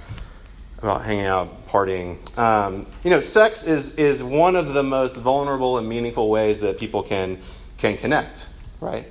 about 0.79 1.05
hanging 1.05 1.27
out, 1.27 1.69
partying. 1.69 2.17
Um, 2.39 2.87
you 3.03 3.11
know, 3.11 3.21
sex 3.21 3.67
is 3.67 3.97
is 3.97 4.23
one 4.23 4.57
of 4.57 4.75
the 4.75 4.83
most 4.83 5.17
vulnerable 5.17 5.79
and 5.79 5.89
meaningful 5.89 6.29
ways 6.31 6.61
that 6.61 6.79
people 6.79 7.03
can 7.03 7.41
can 7.79 7.97
connect, 7.97 8.49
right? 8.81 9.07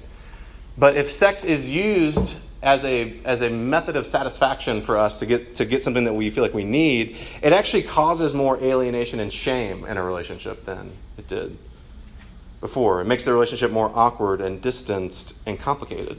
But 0.78 0.98
if 0.98 1.12
sex 1.12 1.44
is 1.44 1.72
used 1.72 2.44
as 2.62 2.84
a 2.84 3.20
as 3.26 3.42
a 3.42 3.50
method 3.50 3.96
of 3.96 4.06
satisfaction 4.06 4.82
for 4.82 4.98
us 4.98 5.20
to 5.20 5.26
get 5.26 5.56
to 5.58 5.66
get 5.66 5.84
something 5.84 6.06
that 6.06 6.14
we 6.14 6.30
feel 6.30 6.44
like 6.44 6.54
we 6.54 6.64
need, 6.64 7.18
it 7.42 7.54
actually 7.54 7.84
causes 7.84 8.34
more 8.34 8.58
alienation 8.58 9.20
and 9.20 9.32
shame 9.32 9.86
in 9.86 9.98
a 9.98 10.04
relationship 10.04 10.66
than 10.66 10.92
it 11.18 11.28
did 11.28 11.58
before. 12.62 13.02
It 13.02 13.06
makes 13.06 13.26
the 13.26 13.34
relationship 13.34 13.72
more 13.72 13.92
awkward 13.94 14.42
and 14.42 14.62
distanced 14.62 15.42
and 15.48 15.60
complicated. 15.60 16.18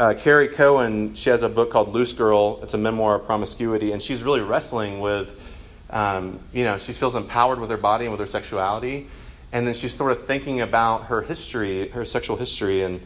Uh, 0.00 0.14
Kerry 0.14 0.48
Cohen, 0.48 1.14
she 1.14 1.28
has 1.28 1.42
a 1.42 1.48
book 1.50 1.70
called 1.70 1.92
Loose 1.92 2.14
Girl. 2.14 2.58
It's 2.62 2.72
a 2.72 2.78
memoir 2.78 3.16
of 3.16 3.26
promiscuity, 3.26 3.92
and 3.92 4.00
she's 4.00 4.22
really 4.22 4.40
wrestling 4.40 5.00
with, 5.00 5.38
um, 5.90 6.40
you 6.54 6.64
know, 6.64 6.78
she 6.78 6.94
feels 6.94 7.14
empowered 7.14 7.60
with 7.60 7.68
her 7.68 7.76
body 7.76 8.06
and 8.06 8.10
with 8.10 8.18
her 8.20 8.26
sexuality, 8.26 9.08
and 9.52 9.66
then 9.66 9.74
she's 9.74 9.92
sort 9.92 10.12
of 10.12 10.24
thinking 10.24 10.62
about 10.62 11.04
her 11.04 11.20
history, 11.20 11.90
her 11.90 12.06
sexual 12.06 12.38
history, 12.38 12.82
and 12.82 12.98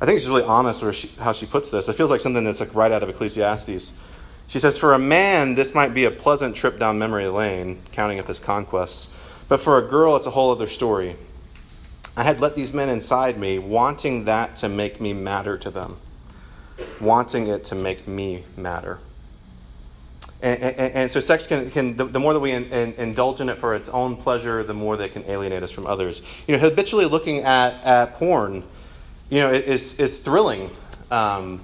I 0.00 0.06
think 0.06 0.20
she's 0.20 0.28
really 0.28 0.44
honest 0.44 0.84
with 0.84 1.18
how 1.18 1.32
she 1.32 1.46
puts 1.46 1.72
this. 1.72 1.88
It 1.88 1.94
feels 1.94 2.12
like 2.12 2.20
something 2.20 2.44
that's 2.44 2.60
like 2.60 2.72
right 2.76 2.92
out 2.92 3.02
of 3.02 3.08
Ecclesiastes. 3.08 3.92
She 4.46 4.60
says, 4.60 4.78
"For 4.78 4.94
a 4.94 5.00
man, 5.00 5.56
this 5.56 5.74
might 5.74 5.94
be 5.94 6.04
a 6.04 6.12
pleasant 6.12 6.54
trip 6.54 6.78
down 6.78 6.96
memory 6.96 7.26
lane, 7.26 7.82
counting 7.90 8.20
up 8.20 8.28
his 8.28 8.38
conquests, 8.38 9.12
but 9.48 9.58
for 9.58 9.78
a 9.78 9.82
girl, 9.82 10.14
it's 10.14 10.28
a 10.28 10.30
whole 10.30 10.52
other 10.52 10.68
story. 10.68 11.16
I 12.16 12.22
had 12.22 12.40
let 12.40 12.54
these 12.54 12.72
men 12.72 12.88
inside 12.88 13.36
me, 13.36 13.58
wanting 13.58 14.26
that 14.26 14.54
to 14.58 14.68
make 14.68 15.00
me 15.00 15.12
matter 15.12 15.58
to 15.58 15.72
them." 15.72 15.96
Wanting 17.00 17.46
it 17.46 17.64
to 17.64 17.74
make 17.74 18.06
me 18.06 18.44
matter. 18.56 18.98
And, 20.42 20.62
and, 20.62 20.92
and 20.94 21.10
so, 21.10 21.20
sex 21.20 21.46
can, 21.46 21.70
can 21.70 21.96
the, 21.96 22.04
the 22.04 22.20
more 22.20 22.34
that 22.34 22.40
we 22.40 22.52
in, 22.52 22.64
in, 22.64 22.92
indulge 22.94 23.40
in 23.40 23.48
it 23.48 23.56
for 23.56 23.74
its 23.74 23.88
own 23.88 24.16
pleasure, 24.16 24.62
the 24.62 24.74
more 24.74 24.96
that 24.98 25.12
can 25.12 25.24
alienate 25.24 25.62
us 25.62 25.70
from 25.70 25.86
others. 25.86 26.22
You 26.46 26.54
know, 26.54 26.60
habitually 26.60 27.06
looking 27.06 27.40
at, 27.40 27.82
at 27.84 28.14
porn, 28.18 28.62
you 29.30 29.40
know, 29.40 29.52
is, 29.52 29.98
is 29.98 30.20
thrilling, 30.20 30.70
um, 31.10 31.60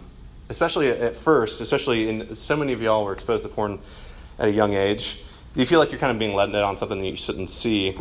especially 0.49 0.89
at 0.89 1.17
first, 1.17 1.61
especially 1.61 2.09
in 2.09 2.35
so 2.35 2.57
many 2.57 2.73
of 2.73 2.81
y'all 2.81 3.05
were 3.05 3.13
exposed 3.13 3.43
to 3.43 3.51
porn 3.51 3.79
at 4.39 4.49
a 4.49 4.53
young 4.53 4.73
age. 4.75 5.23
You 5.55 5.67
feel 5.67 5.79
like 5.79 5.91
you're 5.91 6.01
kind 6.01 6.13
of 6.13 6.19
being 6.19 6.35
led 6.35 6.55
on 6.55 6.79
something 6.79 6.99
that 6.99 7.09
you 7.09 7.17
shouldn't 7.17 7.51
see. 7.51 7.97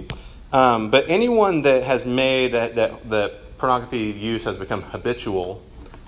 Um, 0.53 0.89
but 0.89 1.09
anyone 1.09 1.63
that 1.63 1.83
has 1.83 2.05
made 2.05 2.53
that, 2.53 2.75
that, 2.75 3.09
that 3.09 3.57
pornography 3.57 3.99
use 3.99 4.45
has 4.45 4.57
become 4.57 4.81
habitual, 4.81 5.61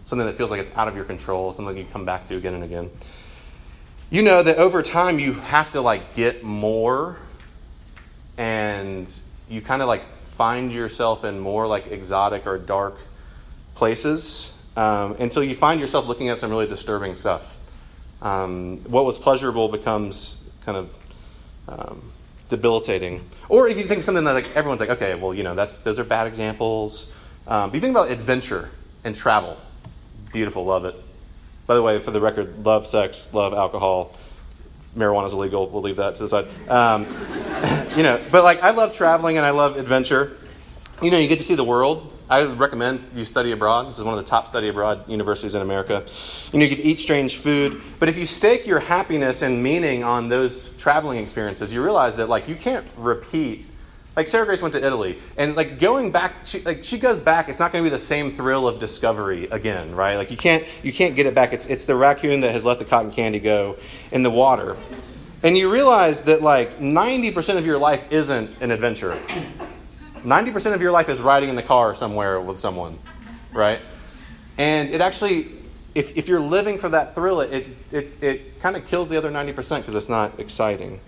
something 0.05 0.25
that 0.25 0.35
feels 0.35 0.51
like 0.51 0.59
it's 0.59 0.75
out 0.75 0.87
of 0.87 0.95
your 0.95 1.05
control, 1.05 1.53
something 1.53 1.77
you 1.77 1.85
come 1.91 2.05
back 2.05 2.25
to 2.27 2.35
again 2.35 2.53
and 2.53 2.63
again, 2.63 2.89
you 4.09 4.21
know 4.21 4.43
that 4.43 4.57
over 4.57 4.81
time 4.83 5.19
you 5.19 5.33
have 5.33 5.71
to 5.71 5.81
like 5.81 6.15
get 6.15 6.43
more 6.43 7.17
and 8.37 9.11
you 9.49 9.61
kind 9.61 9.81
of 9.81 9.87
like 9.87 10.03
find 10.23 10.73
yourself 10.73 11.23
in 11.23 11.39
more 11.39 11.67
like 11.67 11.87
exotic 11.87 12.45
or 12.47 12.57
dark 12.57 12.97
places 13.75 14.55
um, 14.75 15.15
until 15.19 15.43
you 15.43 15.55
find 15.55 15.79
yourself 15.79 16.07
looking 16.07 16.29
at 16.29 16.39
some 16.39 16.49
really 16.49 16.67
disturbing 16.67 17.15
stuff. 17.15 17.57
Um, 18.21 18.77
what 18.85 19.05
was 19.05 19.19
pleasurable 19.19 19.67
becomes 19.67 20.47
kind 20.65 20.77
of 20.77 20.89
um, 21.67 22.11
debilitating. 22.49 23.23
Or 23.49 23.67
if 23.67 23.77
you 23.77 23.83
think 23.83 24.03
something 24.03 24.23
that 24.23 24.33
like 24.33 24.55
everyone's 24.55 24.79
like, 24.79 24.91
okay, 24.91 25.15
well, 25.15 25.33
you 25.33 25.43
know, 25.43 25.55
that's 25.55 25.81
those 25.81 25.99
are 25.99 26.03
bad 26.03 26.27
examples. 26.27 27.13
Um, 27.47 27.69
but 27.69 27.75
you 27.75 27.81
think 27.81 27.91
about 27.91 28.09
adventure 28.09 28.69
and 29.03 29.15
travel, 29.15 29.57
beautiful, 30.33 30.65
love 30.65 30.83
it. 30.83 30.95
By 31.67 31.75
the 31.75 31.81
way, 31.81 31.99
for 31.99 32.11
the 32.11 32.19
record, 32.19 32.65
love 32.65 32.87
sex, 32.87 33.33
love 33.33 33.53
alcohol. 33.53 34.17
Marijuana 34.97 35.27
is 35.27 35.33
illegal. 35.33 35.69
We'll 35.69 35.81
leave 35.81 35.95
that 35.95 36.15
to 36.15 36.23
the 36.23 36.27
side. 36.27 36.69
Um, 36.69 37.05
you 37.95 38.03
know, 38.03 38.21
but 38.31 38.43
like 38.43 38.61
I 38.61 38.71
love 38.71 38.93
traveling 38.93 39.37
and 39.37 39.45
I 39.45 39.51
love 39.51 39.77
adventure. 39.77 40.37
You 41.01 41.11
know, 41.11 41.17
you 41.17 41.27
get 41.27 41.37
to 41.39 41.45
see 41.45 41.55
the 41.55 41.63
world. 41.63 42.09
I 42.29 42.43
recommend 42.45 43.05
you 43.15 43.25
study 43.25 43.51
abroad. 43.51 43.87
This 43.87 43.99
is 43.99 44.03
one 44.03 44.17
of 44.17 44.23
the 44.23 44.29
top 44.29 44.47
study 44.47 44.69
abroad 44.69 45.07
universities 45.07 45.55
in 45.55 45.61
America. 45.61 46.05
You 46.51 46.59
know, 46.59 46.65
you 46.65 46.75
can 46.75 46.85
eat 46.85 46.99
strange 46.99 47.37
food, 47.37 47.81
but 47.99 48.09
if 48.09 48.17
you 48.17 48.25
stake 48.25 48.65
your 48.65 48.79
happiness 48.79 49.41
and 49.41 49.61
meaning 49.61 50.03
on 50.03 50.29
those 50.29 50.75
traveling 50.77 51.19
experiences, 51.19 51.73
you 51.73 51.83
realize 51.83 52.17
that 52.17 52.29
like 52.29 52.47
you 52.47 52.55
can't 52.55 52.85
repeat. 52.97 53.67
Like 54.15 54.27
Sarah 54.27 54.45
Grace 54.45 54.61
went 54.61 54.75
to 54.75 54.85
Italy, 54.85 55.19
and 55.37 55.55
like 55.55 55.79
going 55.79 56.11
back, 56.11 56.45
she, 56.45 56.59
like 56.61 56.83
she 56.83 56.99
goes 56.99 57.19
back. 57.19 57.49
It's 57.49 57.59
not 57.59 57.71
going 57.71 57.83
to 57.83 57.89
be 57.89 57.95
the 57.95 58.01
same 58.01 58.31
thrill 58.31 58.67
of 58.67 58.79
discovery 58.79 59.47
again, 59.49 59.95
right? 59.95 60.17
Like 60.17 60.29
you 60.29 60.37
can't 60.37 60.63
you 60.83 60.93
can't 60.93 61.15
get 61.15 61.25
it 61.25 61.33
back. 61.33 61.51
It's 61.51 61.65
it's 61.65 61.87
the 61.87 61.95
raccoon 61.95 62.41
that 62.41 62.51
has 62.51 62.63
let 62.63 62.77
the 62.77 62.85
cotton 62.85 63.11
candy 63.11 63.39
go 63.39 63.77
in 64.11 64.21
the 64.21 64.29
water, 64.29 64.77
and 65.41 65.57
you 65.57 65.71
realize 65.71 66.25
that 66.25 66.43
like 66.43 66.79
ninety 66.79 67.31
percent 67.31 67.57
of 67.57 67.65
your 67.65 67.79
life 67.79 68.11
isn't 68.11 68.61
an 68.61 68.69
adventure. 68.69 69.19
90% 70.23 70.73
of 70.73 70.81
your 70.81 70.91
life 70.91 71.09
is 71.09 71.19
riding 71.19 71.49
in 71.49 71.55
the 71.55 71.63
car 71.63 71.93
somewhere 71.95 72.39
with 72.39 72.59
someone, 72.59 72.97
right? 73.51 73.79
And 74.57 74.89
it 74.89 75.01
actually, 75.01 75.51
if, 75.95 76.15
if 76.17 76.27
you're 76.27 76.39
living 76.39 76.77
for 76.77 76.89
that 76.89 77.13
thrill, 77.13 77.41
it, 77.41 77.67
it, 77.91 78.23
it 78.23 78.61
kind 78.61 78.75
of 78.75 78.87
kills 78.87 79.09
the 79.09 79.17
other 79.17 79.31
90% 79.31 79.79
because 79.79 79.95
it's 79.95 80.09
not 80.09 80.39
exciting. 80.39 80.99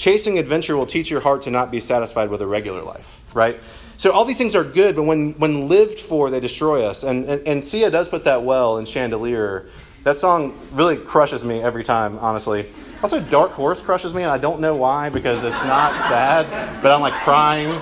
Chasing 0.00 0.38
adventure 0.38 0.78
will 0.78 0.86
teach 0.86 1.10
your 1.10 1.20
heart 1.20 1.42
to 1.42 1.50
not 1.50 1.70
be 1.70 1.78
satisfied 1.78 2.30
with 2.30 2.40
a 2.40 2.46
regular 2.46 2.82
life, 2.82 3.20
right? 3.34 3.60
So 3.98 4.12
all 4.12 4.24
these 4.24 4.38
things 4.38 4.56
are 4.56 4.64
good, 4.64 4.96
but 4.96 5.02
when, 5.02 5.32
when 5.32 5.68
lived 5.68 6.00
for, 6.00 6.30
they 6.30 6.40
destroy 6.40 6.86
us. 6.86 7.02
And, 7.02 7.26
and, 7.26 7.46
and 7.46 7.62
Sia 7.62 7.90
does 7.90 8.08
put 8.08 8.24
that 8.24 8.42
well 8.42 8.78
in 8.78 8.86
Chandelier. 8.86 9.66
That 10.04 10.16
song 10.16 10.58
really 10.72 10.96
crushes 10.96 11.44
me 11.44 11.60
every 11.62 11.84
time, 11.84 12.18
honestly. 12.18 12.72
Also, 13.02 13.20
Dark 13.20 13.50
Horse 13.50 13.82
crushes 13.82 14.14
me, 14.14 14.22
and 14.22 14.32
I 14.32 14.38
don't 14.38 14.62
know 14.62 14.74
why 14.74 15.10
because 15.10 15.44
it's 15.44 15.64
not 15.64 15.94
sad, 16.08 16.82
but 16.82 16.92
I'm 16.92 17.02
like 17.02 17.20
crying 17.22 17.78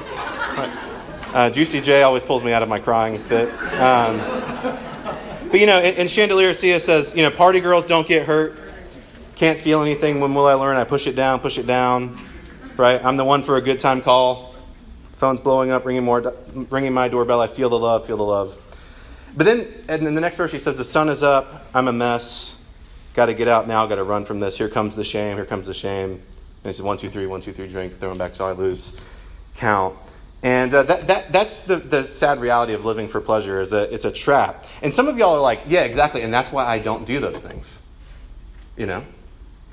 uh, 1.35 1.51
Juicy 1.51 1.81
J 1.81 2.03
always 2.03 2.25
pulls 2.25 2.43
me 2.43 2.53
out 2.53 2.65
of 2.65 2.69
my 2.69 2.81
crying 2.81 3.23
fit. 3.25 3.49
Um, 3.75 4.19
but 5.51 5.61
you 5.61 5.67
know, 5.67 5.79
in, 5.79 5.95
in 5.95 6.07
Chandelier, 6.09 6.53
Sia 6.53 6.81
says, 6.81 7.15
you 7.15 7.23
know, 7.23 7.31
party 7.31 7.61
girls 7.61 7.87
don't 7.87 8.09
get 8.09 8.27
hurt. 8.27 8.59
Can't 9.39 9.59
feel 9.59 9.83
anything. 9.83 10.19
When 10.19 10.35
will 10.35 10.47
I 10.47 10.55
learn? 10.55 10.77
I 10.77 10.83
push 10.83 11.07
it 11.07 11.15
down, 11.15 11.39
push 11.39 11.59
it 11.59 11.67
down. 11.67 12.19
Right? 12.77 13.03
I'm 13.05 13.17
the 13.17 13.25
one 13.25 13.45
for 13.45 13.57
a 13.57 13.61
good 13.61 13.79
time 13.79 14.03
call. 14.03 14.55
Phone's 15.17 15.41
blowing 15.41 15.71
up, 15.71 15.85
ringing 15.85 16.05
more, 16.05 16.35
ringing 16.71 16.93
my 16.93 17.09
doorbell. 17.09 17.41
I 17.41 17.47
feel 17.47 17.69
the 17.69 17.79
love, 17.79 18.05
feel 18.05 18.17
the 18.17 18.25
love. 18.25 18.61
But 19.37 19.45
then, 19.45 19.73
and 19.89 20.07
in 20.07 20.15
the 20.17 20.21
next 20.21 20.39
verse, 20.39 20.51
he 20.51 20.59
says, 20.59 20.77
the 20.77 20.85
sun 20.85 21.09
is 21.09 21.23
up. 21.23 21.67
I'm 21.73 21.87
a 21.87 21.93
mess. 21.93 22.61
Got 23.15 23.27
to 23.27 23.35
get 23.35 23.47
out 23.47 23.69
now. 23.69 23.87
Got 23.87 23.97
to 23.97 24.05
run 24.05 24.25
from 24.25 24.41
this. 24.41 24.59
Here 24.59 24.69
comes 24.69 24.97
the 24.97 25.05
shame. 25.05 25.37
Here 25.37 25.47
comes 25.47 25.69
the 25.69 25.75
shame. 25.75 26.11
And 26.11 26.21
he 26.65 26.73
says, 26.73 26.83
one, 26.83 26.99
two, 26.99 27.09
three, 27.09 27.27
one, 27.27 27.41
two, 27.41 27.53
three, 27.53 27.69
drink. 27.69 27.97
Throw 27.97 28.11
him 28.11 28.19
back 28.19 28.35
so 28.35 28.47
I 28.47 28.53
lose 28.53 28.97
count. 29.55 29.97
And 30.43 30.75
uh, 30.75 30.83
that, 30.85 31.07
that, 31.07 31.33
that's 31.33 31.65
the, 31.65 31.77
the 31.77 32.05
sad 32.05 32.41
reality 32.41 32.73
of 32.73 32.85
living 32.85 33.09
for 33.09 33.21
pleasure 33.21 33.61
is 33.61 33.71
that 33.71 33.93
it's 33.93 34.05
a 34.05 34.13
trap. 34.13 34.65
And 34.83 34.93
some 34.93 35.07
of 35.07 35.17
y'all 35.17 35.37
are 35.37 35.41
like, 35.41 35.61
yeah, 35.69 35.83
exactly. 35.83 36.23
And 36.23 36.35
that's 36.35 36.51
why 36.51 36.65
I 36.65 36.79
don't 36.79 37.07
do 37.07 37.21
those 37.21 37.45
things. 37.45 37.85
You 38.77 38.87
know, 38.87 39.05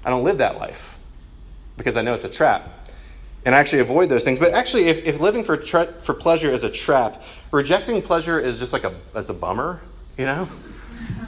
I 0.06 0.10
don't 0.10 0.24
live 0.24 0.38
that 0.38 0.58
life 0.58 0.98
because 1.78 1.98
I 1.98 2.02
know 2.02 2.14
it's 2.14 2.24
a 2.24 2.30
trap. 2.30 2.70
And 3.44 3.54
I 3.54 3.60
actually 3.60 3.80
avoid 3.80 4.10
those 4.10 4.24
things. 4.24 4.40
But 4.40 4.54
actually, 4.54 4.86
if, 4.86 5.06
if 5.06 5.20
living 5.20 5.44
for, 5.44 5.58
tra- 5.58 5.92
for 6.02 6.14
pleasure 6.14 6.52
is 6.52 6.64
a 6.64 6.70
trap, 6.70 7.22
rejecting 7.52 8.02
pleasure 8.02 8.40
is 8.40 8.60
just 8.60 8.74
like 8.74 8.84
a, 8.84 8.94
as 9.14 9.30
a 9.30 9.34
bummer, 9.34 9.82
you 10.18 10.26
know? 10.26 10.48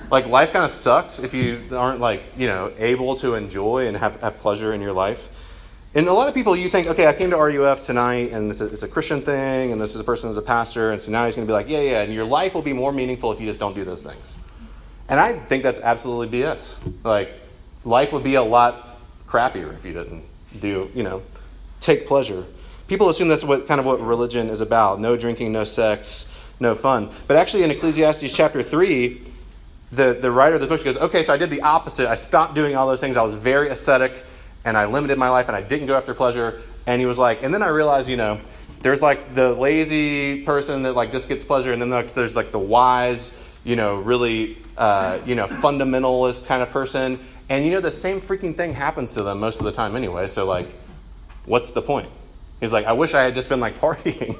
Like 0.09 0.27
life 0.27 0.53
kind 0.53 0.63
of 0.63 0.71
sucks 0.71 1.21
if 1.21 1.33
you 1.33 1.61
aren't 1.71 1.99
like, 1.99 2.23
you 2.37 2.47
know, 2.47 2.71
able 2.77 3.17
to 3.17 3.35
enjoy 3.35 3.87
and 3.87 3.97
have, 3.97 4.21
have 4.21 4.39
pleasure 4.39 4.73
in 4.73 4.81
your 4.81 4.93
life. 4.93 5.29
And 5.95 6.07
a 6.07 6.13
lot 6.13 6.27
of 6.27 6.33
people, 6.33 6.55
you 6.55 6.69
think, 6.69 6.87
okay, 6.87 7.07
I 7.07 7.13
came 7.13 7.31
to 7.31 7.37
RUF 7.37 7.85
tonight, 7.85 8.31
and 8.31 8.51
it's 8.51 8.61
a, 8.61 8.67
it's 8.67 8.83
a 8.83 8.87
Christian 8.87 9.21
thing, 9.21 9.71
and 9.71 9.81
this 9.81 9.95
is 9.95 10.01
a 10.01 10.03
person 10.03 10.29
who's 10.29 10.37
a 10.37 10.43
pastor, 10.43 10.91
and 10.91 11.01
so 11.01 11.11
now 11.11 11.25
he's 11.25 11.35
going 11.35 11.47
to 11.47 11.49
be 11.49 11.53
like, 11.53 11.67
yeah, 11.67 11.81
yeah, 11.81 12.01
and 12.03 12.13
your 12.13 12.25
life 12.25 12.53
will 12.53 12.61
be 12.61 12.73
more 12.73 12.91
meaningful 12.91 13.31
if 13.31 13.39
you 13.39 13.47
just 13.47 13.59
don't 13.59 13.73
do 13.73 13.83
those 13.83 14.03
things. 14.03 14.37
And 15.09 15.19
I 15.19 15.33
think 15.33 15.63
that's 15.63 15.81
absolutely 15.81 16.39
BS. 16.39 16.79
Like, 17.03 17.31
life 17.87 18.11
would 18.13 18.23
be 18.23 18.35
a 18.35 18.43
lot 18.43 18.99
crappier 19.27 19.73
if 19.73 19.85
you 19.85 19.93
didn't 19.93 20.25
do, 20.59 20.91
you 20.93 21.03
know, 21.03 21.23
take 21.79 22.07
pleasure. 22.07 22.45
People 22.87 23.09
assume 23.09 23.27
that's 23.27 23.43
what 23.43 23.67
kind 23.67 23.79
of 23.79 23.85
what 23.85 24.01
religion 24.01 24.49
is 24.49 24.61
about 24.61 24.99
no 24.99 25.17
drinking, 25.17 25.51
no 25.51 25.63
sex, 25.63 26.31
no 26.59 26.75
fun. 26.75 27.09
But 27.27 27.37
actually, 27.37 27.63
in 27.63 27.71
Ecclesiastes 27.71 28.33
chapter 28.33 28.63
3, 28.63 29.21
the, 29.91 30.17
the 30.19 30.31
writer 30.31 30.55
of 30.55 30.61
the 30.61 30.67
book 30.67 30.83
goes, 30.83 30.97
okay, 30.97 31.23
so 31.23 31.33
I 31.33 31.37
did 31.37 31.49
the 31.49 31.61
opposite. 31.61 32.09
I 32.09 32.15
stopped 32.15 32.55
doing 32.55 32.75
all 32.75 32.87
those 32.87 32.99
things. 32.99 33.15
I 33.15 33.23
was 33.23 33.35
very 33.35 33.69
ascetic 33.69 34.13
and 34.65 34.77
I 34.77 34.85
limited 34.85 35.17
my 35.17 35.29
life 35.29 35.47
and 35.47 35.55
I 35.55 35.61
didn't 35.61 35.87
go 35.87 35.95
after 35.95 36.13
pleasure. 36.13 36.61
And 36.85 36.99
he 36.99 37.05
was 37.05 37.17
like, 37.17 37.43
and 37.43 37.53
then 37.53 37.63
I 37.63 37.67
realized, 37.67 38.09
you 38.09 38.17
know, 38.17 38.41
there's 38.81 39.01
like 39.01 39.33
the 39.33 39.53
lazy 39.53 40.43
person 40.43 40.83
that 40.83 40.93
like 40.93 41.11
just 41.11 41.27
gets 41.27 41.43
pleasure, 41.43 41.73
and 41.73 41.81
then 41.81 41.89
there's 41.89 42.35
like 42.35 42.51
the 42.51 42.59
wise, 42.59 43.41
you 43.63 43.75
know, 43.75 43.95
really, 43.95 44.57
uh, 44.77 45.19
you 45.25 45.35
know, 45.35 45.47
fundamentalist 45.47 46.47
kind 46.47 46.61
of 46.61 46.69
person. 46.69 47.19
And 47.49 47.65
you 47.65 47.71
know, 47.71 47.79
the 47.79 47.91
same 47.91 48.19
freaking 48.19 48.55
thing 48.55 48.73
happens 48.73 49.13
to 49.13 49.23
them 49.23 49.39
most 49.39 49.59
of 49.59 49.65
the 49.65 49.71
time 49.71 49.95
anyway. 49.95 50.27
So 50.27 50.45
like, 50.45 50.67
what's 51.45 51.71
the 51.71 51.81
point? 51.81 52.09
He's 52.59 52.73
like, 52.73 52.85
I 52.85 52.93
wish 52.93 53.13
I 53.13 53.23
had 53.23 53.35
just 53.35 53.49
been 53.49 53.59
like 53.59 53.77
partying. 53.79 54.37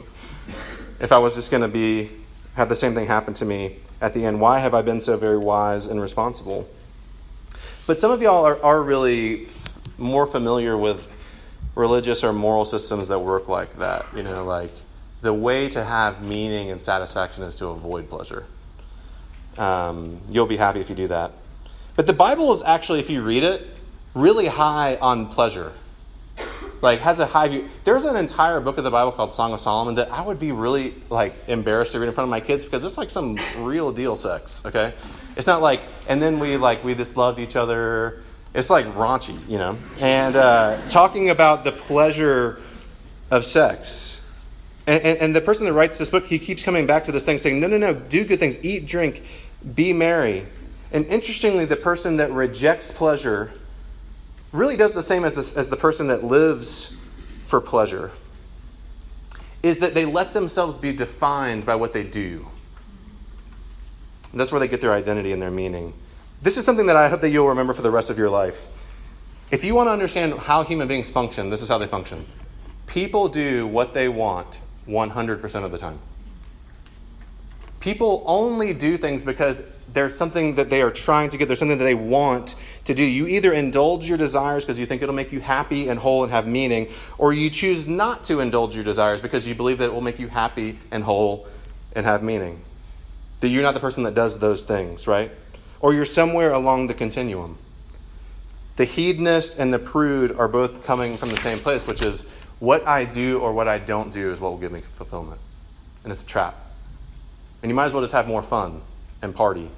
if 0.99 1.11
I 1.11 1.17
was 1.19 1.35
just 1.35 1.51
going 1.51 1.61
to 1.61 1.67
be 1.67 2.09
have 2.55 2.69
the 2.69 2.75
same 2.75 2.95
thing 2.95 3.05
happen 3.05 3.35
to 3.35 3.45
me 3.45 3.75
at 4.01 4.13
the 4.13 4.25
end, 4.25 4.41
why 4.41 4.59
have 4.59 4.73
I 4.73 4.81
been 4.81 4.99
so 4.99 5.15
very 5.15 5.37
wise 5.37 5.85
and 5.85 6.01
responsible? 6.01 6.67
But 7.85 7.99
some 7.99 8.11
of 8.11 8.21
y'all 8.21 8.45
are, 8.45 8.61
are 8.63 8.81
really 8.81 9.47
more 9.97 10.27
familiar 10.27 10.75
with 10.75 11.07
religious 11.75 12.23
or 12.23 12.33
moral 12.33 12.65
systems 12.65 13.07
that 13.07 13.19
work 13.19 13.47
like 13.47 13.77
that. 13.77 14.05
You 14.15 14.23
know, 14.23 14.43
like 14.43 14.71
the 15.21 15.33
way 15.33 15.69
to 15.69 15.83
have 15.83 16.27
meaning 16.27 16.71
and 16.71 16.81
satisfaction 16.81 17.43
is 17.43 17.55
to 17.57 17.67
avoid 17.67 18.09
pleasure. 18.09 18.45
Um, 19.57 20.19
you'll 20.29 20.47
be 20.47 20.57
happy 20.57 20.79
if 20.79 20.89
you 20.89 20.95
do 20.95 21.07
that. 21.07 21.31
But 21.97 22.07
the 22.07 22.13
Bible 22.13 22.53
is 22.53 22.63
actually, 22.63 22.99
if 22.99 23.09
you 23.09 23.21
read 23.21 23.43
it, 23.43 23.67
really 24.13 24.45
high 24.45 24.95
on 24.95 25.27
pleasure. 25.27 25.73
Like 26.81 26.99
has 26.99 27.19
a 27.19 27.25
high 27.25 27.49
view. 27.49 27.67
There's 27.83 28.05
an 28.05 28.15
entire 28.15 28.61
book 28.61 28.77
of 28.77 28.85
the 28.85 28.91
Bible 28.91 29.11
called 29.11 29.33
Song 29.33 29.51
of 29.51 29.59
Solomon 29.59 29.95
that 29.95 30.11
I 30.11 30.21
would 30.21 30.39
be 30.39 30.53
really 30.53 30.93
like 31.09 31.33
embarrassed 31.47 31.91
to 31.91 31.99
read 31.99 32.07
in 32.07 32.13
front 32.13 32.25
of 32.25 32.29
my 32.29 32.39
kids 32.39 32.63
because 32.63 32.85
it's 32.85 32.97
like 32.97 33.09
some 33.09 33.37
real 33.57 33.91
deal 33.91 34.15
sex. 34.15 34.63
Okay, 34.65 34.93
it's 35.35 35.47
not 35.47 35.63
like 35.63 35.81
and 36.07 36.21
then 36.21 36.37
we 36.39 36.55
like 36.55 36.83
we 36.83 36.93
just 36.93 37.17
loved 37.17 37.39
each 37.39 37.55
other 37.55 38.21
it's 38.57 38.71
like 38.71 38.85
raunchy, 38.95 39.37
you 39.47 39.59
know. 39.59 39.77
And 39.99 40.35
uh, 40.35 40.81
talking 40.89 41.29
about 41.29 41.63
the 41.63 41.71
pleasure 41.71 42.59
of 43.29 43.45
sex. 43.45 44.25
And, 44.87 45.03
and, 45.03 45.19
and, 45.19 45.35
the 45.35 45.41
person 45.41 45.65
that 45.65 45.73
writes 45.73 45.99
this 45.99 46.09
book, 46.09 46.25
he 46.25 46.39
keeps 46.39 46.63
coming 46.63 46.87
back 46.87 47.03
to 47.05 47.11
this 47.11 47.25
thing 47.25 47.37
saying, 47.37 47.59
no, 47.59 47.67
no, 47.67 47.77
no, 47.77 47.93
do 47.93 48.23
good 48.23 48.39
things, 48.39 48.63
eat, 48.63 48.87
drink, 48.87 49.21
be 49.75 49.91
merry. 49.93 50.45
And 50.91 51.05
interestingly, 51.07 51.65
the 51.65 51.75
person 51.75 52.17
that 52.17 52.31
rejects 52.31 52.91
pleasure 52.91 53.51
really 54.51 54.77
does 54.77 54.93
the 54.93 55.03
same 55.03 55.25
as, 55.25 55.35
the, 55.35 55.59
as 55.59 55.69
the 55.69 55.75
person 55.75 56.07
that 56.07 56.23
lives 56.23 56.95
for 57.45 57.59
pleasure, 57.59 58.11
is 59.63 59.79
that 59.79 59.93
they 59.93 60.05
let 60.05 60.33
themselves 60.33 60.77
be 60.77 60.93
defined 60.93 61.65
by 61.65 61.75
what 61.75 61.93
they 61.93 62.03
do. 62.03 62.47
And 64.31 64.39
that's 64.39 64.51
where 64.51 64.59
they 64.59 64.67
get 64.67 64.81
their 64.81 64.93
identity 64.93 65.31
and 65.31 65.41
their 65.41 65.51
meaning. 65.51 65.93
This 66.41 66.57
is 66.57 66.65
something 66.65 66.85
that 66.87 66.95
I 66.95 67.09
hope 67.09 67.21
that 67.21 67.29
you'll 67.29 67.49
remember 67.49 67.73
for 67.73 67.81
the 67.81 67.91
rest 67.91 68.09
of 68.09 68.17
your 68.17 68.29
life. 68.29 68.67
If 69.49 69.63
you 69.63 69.75
want 69.75 69.87
to 69.87 69.91
understand 69.91 70.33
how 70.33 70.63
human 70.63 70.87
beings 70.87 71.11
function, 71.11 71.49
this 71.49 71.61
is 71.61 71.69
how 71.69 71.77
they 71.77 71.87
function. 71.87 72.25
People 72.85 73.29
do 73.29 73.65
what 73.67 73.93
they 73.93 74.07
want 74.07 74.59
100% 74.87 75.63
of 75.63 75.71
the 75.71 75.77
time. 75.77 75.99
People 77.79 78.23
only 78.25 78.73
do 78.73 78.97
things 78.97 79.23
because 79.23 79.61
there's 79.93 80.15
something 80.15 80.55
that 80.55 80.69
they 80.69 80.81
are 80.81 80.91
trying 80.91 81.29
to 81.29 81.37
get, 81.37 81.47
there's 81.47 81.59
something 81.59 81.77
that 81.77 81.83
they 81.83 81.95
want 81.95 82.55
to 82.85 82.93
do. 82.93 83.03
You 83.03 83.27
either 83.27 83.53
indulge 83.53 84.07
your 84.07 84.17
desires 84.17 84.65
because 84.65 84.79
you 84.79 84.85
think 84.85 85.01
it'll 85.01 85.15
make 85.15 85.31
you 85.31 85.39
happy 85.39 85.87
and 85.87 85.99
whole 85.99 86.23
and 86.23 86.31
have 86.31 86.47
meaning, 86.47 86.91
or 87.17 87.33
you 87.33 87.49
choose 87.49 87.87
not 87.87 88.25
to 88.25 88.39
indulge 88.39 88.75
your 88.75 88.83
desires 88.83 89.21
because 89.21 89.47
you 89.47 89.55
believe 89.55 89.77
that 89.77 89.85
it 89.85 89.93
will 89.93 90.01
make 90.01 90.19
you 90.19 90.27
happy 90.27 90.79
and 90.91 91.03
whole 91.03 91.47
and 91.93 92.05
have 92.05 92.23
meaning. 92.23 92.61
That 93.39 93.49
you're 93.49 93.63
not 93.63 93.73
the 93.73 93.79
person 93.79 94.03
that 94.03 94.15
does 94.15 94.39
those 94.39 94.65
things, 94.65 95.07
right? 95.07 95.31
Or 95.79 95.93
you're 95.93 96.05
somewhere 96.05 96.51
along 96.51 96.87
the 96.87 96.93
continuum. 96.93 97.57
The 98.77 98.85
hedonist 98.85 99.57
and 99.57 99.73
the 99.73 99.79
prude 99.79 100.31
are 100.37 100.47
both 100.47 100.85
coming 100.85 101.17
from 101.17 101.29
the 101.29 101.37
same 101.37 101.59
place, 101.59 101.87
which 101.87 102.03
is 102.03 102.31
what 102.59 102.85
I 102.87 103.05
do 103.05 103.39
or 103.39 103.53
what 103.53 103.67
I 103.67 103.79
don't 103.79 104.11
do 104.11 104.31
is 104.31 104.39
what 104.39 104.51
will 104.51 104.59
give 104.59 104.71
me 104.71 104.81
fulfillment. 104.81 105.39
And 106.03 106.11
it's 106.11 106.23
a 106.23 106.27
trap. 106.27 106.66
And 107.61 107.69
you 107.69 107.75
might 107.75 107.85
as 107.85 107.93
well 107.93 108.01
just 108.01 108.13
have 108.13 108.27
more 108.27 108.43
fun 108.43 108.81
and 109.21 109.33
party 109.33 109.69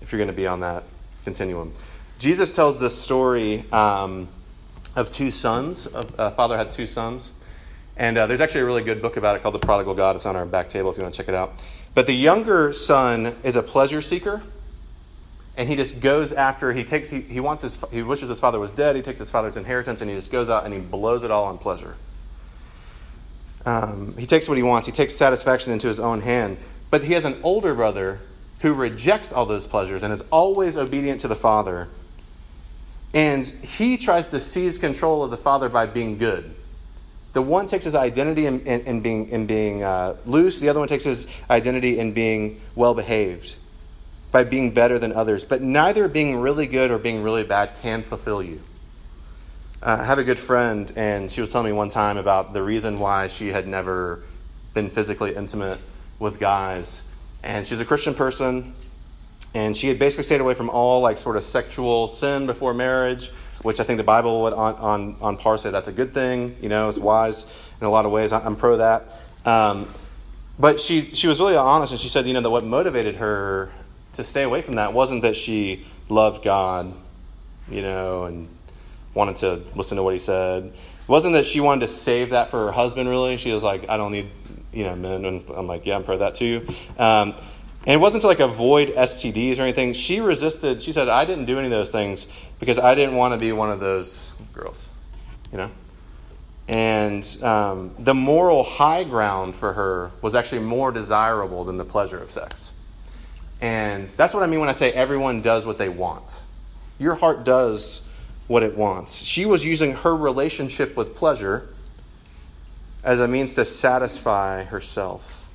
if 0.00 0.12
you're 0.12 0.18
going 0.18 0.28
to 0.28 0.34
be 0.34 0.46
on 0.46 0.60
that 0.60 0.84
continuum. 1.24 1.72
Jesus 2.18 2.54
tells 2.54 2.78
this 2.78 3.00
story 3.00 3.64
um, 3.72 4.28
of 4.96 5.10
two 5.10 5.30
sons. 5.30 5.86
A 5.94 5.98
uh, 6.20 6.30
father 6.32 6.56
had 6.56 6.72
two 6.72 6.86
sons. 6.86 7.34
And 7.96 8.16
uh, 8.16 8.26
there's 8.26 8.40
actually 8.40 8.62
a 8.62 8.66
really 8.66 8.82
good 8.82 9.02
book 9.02 9.16
about 9.16 9.36
it 9.36 9.42
called 9.42 9.54
The 9.54 9.58
Prodigal 9.58 9.94
God. 9.94 10.16
It's 10.16 10.26
on 10.26 10.36
our 10.36 10.46
back 10.46 10.70
table 10.70 10.90
if 10.90 10.96
you 10.96 11.02
want 11.02 11.14
to 11.14 11.18
check 11.18 11.28
it 11.28 11.34
out. 11.34 11.52
But 11.94 12.06
the 12.06 12.14
younger 12.14 12.72
son 12.72 13.36
is 13.42 13.56
a 13.56 13.62
pleasure 13.62 14.00
seeker. 14.00 14.42
And 15.56 15.68
he 15.68 15.76
just 15.76 16.00
goes 16.00 16.32
after, 16.32 16.72
he 16.72 16.84
takes, 16.84 17.10
he, 17.10 17.20
he 17.20 17.40
wants 17.40 17.62
his, 17.62 17.82
he 17.90 18.02
wishes 18.02 18.28
his 18.28 18.40
father 18.40 18.58
was 18.58 18.70
dead. 18.70 18.96
He 18.96 19.02
takes 19.02 19.18
his 19.18 19.30
father's 19.30 19.56
inheritance 19.56 20.00
and 20.00 20.08
he 20.08 20.16
just 20.16 20.32
goes 20.32 20.48
out 20.48 20.64
and 20.64 20.72
he 20.72 20.80
blows 20.80 21.24
it 21.24 21.30
all 21.30 21.46
on 21.46 21.58
pleasure. 21.58 21.96
Um, 23.66 24.16
he 24.16 24.26
takes 24.26 24.48
what 24.48 24.56
he 24.56 24.62
wants. 24.62 24.86
He 24.86 24.92
takes 24.92 25.14
satisfaction 25.14 25.72
into 25.72 25.88
his 25.88 26.00
own 26.00 26.22
hand. 26.22 26.56
But 26.90 27.04
he 27.04 27.12
has 27.14 27.24
an 27.24 27.40
older 27.42 27.74
brother 27.74 28.20
who 28.60 28.74
rejects 28.74 29.32
all 29.32 29.46
those 29.46 29.66
pleasures 29.66 30.02
and 30.02 30.12
is 30.12 30.22
always 30.30 30.76
obedient 30.76 31.20
to 31.22 31.28
the 31.28 31.36
father. 31.36 31.88
And 33.14 33.46
he 33.46 33.96
tries 33.96 34.28
to 34.30 34.40
seize 34.40 34.78
control 34.78 35.24
of 35.24 35.30
the 35.30 35.36
father 35.36 35.68
by 35.68 35.86
being 35.86 36.18
good. 36.18 36.54
The 37.32 37.42
one 37.42 37.68
takes 37.68 37.84
his 37.84 37.94
identity 37.94 38.46
in, 38.46 38.60
in, 38.66 38.80
in 38.82 39.00
being, 39.00 39.28
in 39.28 39.46
being 39.46 39.82
uh, 39.82 40.16
loose, 40.26 40.58
the 40.58 40.68
other 40.68 40.80
one 40.80 40.88
takes 40.88 41.04
his 41.04 41.28
identity 41.48 41.98
in 41.98 42.12
being 42.12 42.60
well 42.74 42.92
behaved, 42.92 43.54
by 44.32 44.42
being 44.42 44.72
better 44.72 44.98
than 44.98 45.12
others. 45.12 45.44
But 45.44 45.62
neither 45.62 46.08
being 46.08 46.36
really 46.36 46.66
good 46.66 46.90
or 46.90 46.98
being 46.98 47.22
really 47.22 47.44
bad 47.44 47.70
can 47.82 48.02
fulfill 48.02 48.42
you. 48.42 48.60
Uh, 49.80 49.98
I 50.00 50.04
have 50.04 50.18
a 50.18 50.24
good 50.24 50.40
friend, 50.40 50.92
and 50.96 51.30
she 51.30 51.40
was 51.40 51.52
telling 51.52 51.68
me 51.68 51.72
one 51.72 51.88
time 51.88 52.18
about 52.18 52.52
the 52.52 52.62
reason 52.62 52.98
why 52.98 53.28
she 53.28 53.48
had 53.48 53.66
never 53.66 54.22
been 54.74 54.90
physically 54.90 55.34
intimate 55.34 55.78
with 56.20 56.38
guys. 56.38 57.08
And 57.42 57.66
she's 57.66 57.80
a 57.80 57.84
Christian 57.84 58.14
person, 58.14 58.74
and 59.54 59.76
she 59.76 59.88
had 59.88 59.98
basically 59.98 60.24
stayed 60.24 60.40
away 60.40 60.54
from 60.54 60.70
all 60.70 61.00
like 61.00 61.18
sort 61.18 61.36
of 61.36 61.42
sexual 61.42 62.06
sin 62.06 62.46
before 62.46 62.72
marriage, 62.74 63.30
which 63.62 63.80
I 63.80 63.82
think 63.82 63.96
the 63.96 64.04
Bible 64.04 64.42
would 64.42 64.52
on, 64.52 64.74
on, 64.76 65.16
on 65.20 65.36
par 65.36 65.58
say 65.58 65.70
that's 65.70 65.88
a 65.88 65.92
good 65.92 66.14
thing. 66.14 66.56
You 66.60 66.68
know, 66.68 66.88
it's 66.88 66.98
wise 66.98 67.50
in 67.80 67.86
a 67.86 67.90
lot 67.90 68.04
of 68.04 68.12
ways. 68.12 68.32
I'm 68.32 68.54
pro 68.54 68.76
that. 68.76 69.04
Um, 69.44 69.92
but 70.58 70.80
she, 70.80 71.06
she 71.14 71.26
was 71.26 71.40
really 71.40 71.56
honest, 71.56 71.92
and 71.92 72.00
she 72.00 72.10
said, 72.10 72.26
you 72.26 72.34
know, 72.34 72.42
that 72.42 72.50
what 72.50 72.64
motivated 72.64 73.16
her 73.16 73.72
to 74.12 74.22
stay 74.22 74.42
away 74.42 74.60
from 74.60 74.74
that 74.74 74.92
wasn't 74.92 75.22
that 75.22 75.34
she 75.34 75.86
loved 76.10 76.44
God, 76.44 76.92
you 77.70 77.80
know, 77.80 78.24
and 78.24 78.48
wanted 79.14 79.36
to 79.36 79.62
listen 79.74 79.96
to 79.96 80.02
what 80.02 80.12
he 80.12 80.20
said. 80.20 80.64
It 80.64 81.08
wasn't 81.08 81.32
that 81.32 81.46
she 81.46 81.60
wanted 81.60 81.86
to 81.86 81.88
save 81.88 82.30
that 82.30 82.50
for 82.50 82.66
her 82.66 82.72
husband, 82.72 83.08
really. 83.08 83.38
She 83.38 83.52
was 83.52 83.62
like, 83.62 83.88
I 83.88 83.96
don't 83.96 84.12
need 84.12 84.30
you 84.72 84.84
know, 84.84 84.94
men. 84.96 85.24
And 85.24 85.44
I'm 85.50 85.66
like, 85.66 85.86
yeah, 85.86 85.96
I'm 85.96 86.04
pro 86.04 86.18
that 86.18 86.36
too. 86.36 86.66
Um, 86.98 87.34
and 87.86 87.94
it 87.94 88.00
wasn't 88.00 88.22
to 88.22 88.26
like 88.26 88.40
avoid 88.40 88.90
STDs 88.90 89.58
or 89.58 89.62
anything. 89.62 89.94
She 89.94 90.20
resisted. 90.20 90.82
She 90.82 90.92
said, 90.92 91.08
I 91.08 91.24
didn't 91.24 91.46
do 91.46 91.58
any 91.58 91.66
of 91.66 91.70
those 91.70 91.90
things 91.90 92.28
because 92.58 92.78
I 92.78 92.94
didn't 92.94 93.16
want 93.16 93.34
to 93.34 93.38
be 93.38 93.52
one 93.52 93.70
of 93.70 93.80
those 93.80 94.32
girls, 94.52 94.86
you 95.50 95.58
know? 95.58 95.70
And 96.68 97.26
um, 97.42 97.94
the 97.98 98.14
moral 98.14 98.62
high 98.62 99.02
ground 99.04 99.56
for 99.56 99.72
her 99.72 100.10
was 100.22 100.34
actually 100.34 100.60
more 100.60 100.92
desirable 100.92 101.64
than 101.64 101.78
the 101.78 101.84
pleasure 101.84 102.18
of 102.18 102.30
sex. 102.30 102.72
And 103.60 104.06
that's 104.06 104.32
what 104.32 104.42
I 104.42 104.46
mean 104.46 104.60
when 104.60 104.68
I 104.68 104.74
say 104.74 104.92
everyone 104.92 105.42
does 105.42 105.66
what 105.66 105.78
they 105.78 105.88
want. 105.88 106.40
Your 106.98 107.14
heart 107.14 107.44
does 107.44 108.06
what 108.46 108.62
it 108.62 108.76
wants. 108.76 109.16
She 109.16 109.46
was 109.46 109.64
using 109.64 109.94
her 109.94 110.14
relationship 110.14 110.96
with 110.96 111.16
pleasure 111.16 111.68
as 113.02 113.20
a 113.20 113.28
means 113.28 113.54
to 113.54 113.64
satisfy 113.64 114.64
herself. 114.64 115.46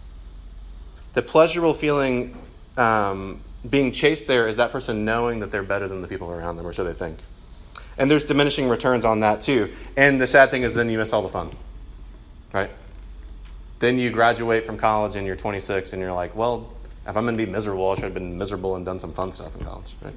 The 1.13 1.21
pleasurable 1.21 1.73
feeling 1.73 2.37
um, 2.77 3.41
being 3.69 3.91
chased 3.91 4.27
there 4.27 4.47
is 4.47 4.57
that 4.57 4.71
person 4.71 5.05
knowing 5.05 5.39
that 5.39 5.51
they're 5.51 5.63
better 5.63 5.87
than 5.87 6.01
the 6.01 6.07
people 6.07 6.29
around 6.29 6.57
them, 6.57 6.67
or 6.67 6.73
so 6.73 6.83
they 6.83 6.93
think. 6.93 7.19
And 7.97 8.11
there's 8.11 8.25
diminishing 8.25 8.67
returns 8.67 9.05
on 9.05 9.21
that 9.21 9.41
too. 9.41 9.73
And 9.95 10.19
the 10.19 10.27
sad 10.27 10.51
thing 10.51 10.63
is, 10.63 10.73
then 10.73 10.89
you 10.89 10.97
miss 10.97 11.13
all 11.13 11.21
the 11.21 11.29
fun, 11.29 11.51
right? 12.51 12.69
Then 13.79 13.97
you 13.97 14.09
graduate 14.09 14.65
from 14.65 14.77
college 14.77 15.15
and 15.15 15.25
you're 15.25 15.35
26 15.35 15.93
and 15.93 16.01
you're 16.01 16.13
like, 16.13 16.35
well, 16.35 16.73
if 17.07 17.15
I'm 17.15 17.23
going 17.23 17.37
to 17.37 17.45
be 17.45 17.49
miserable, 17.49 17.91
I 17.91 17.95
should 17.95 18.05
have 18.05 18.13
been 18.13 18.37
miserable 18.37 18.75
and 18.75 18.85
done 18.85 18.99
some 18.99 19.13
fun 19.13 19.31
stuff 19.31 19.55
in 19.55 19.63
college, 19.63 19.95
right? 20.01 20.13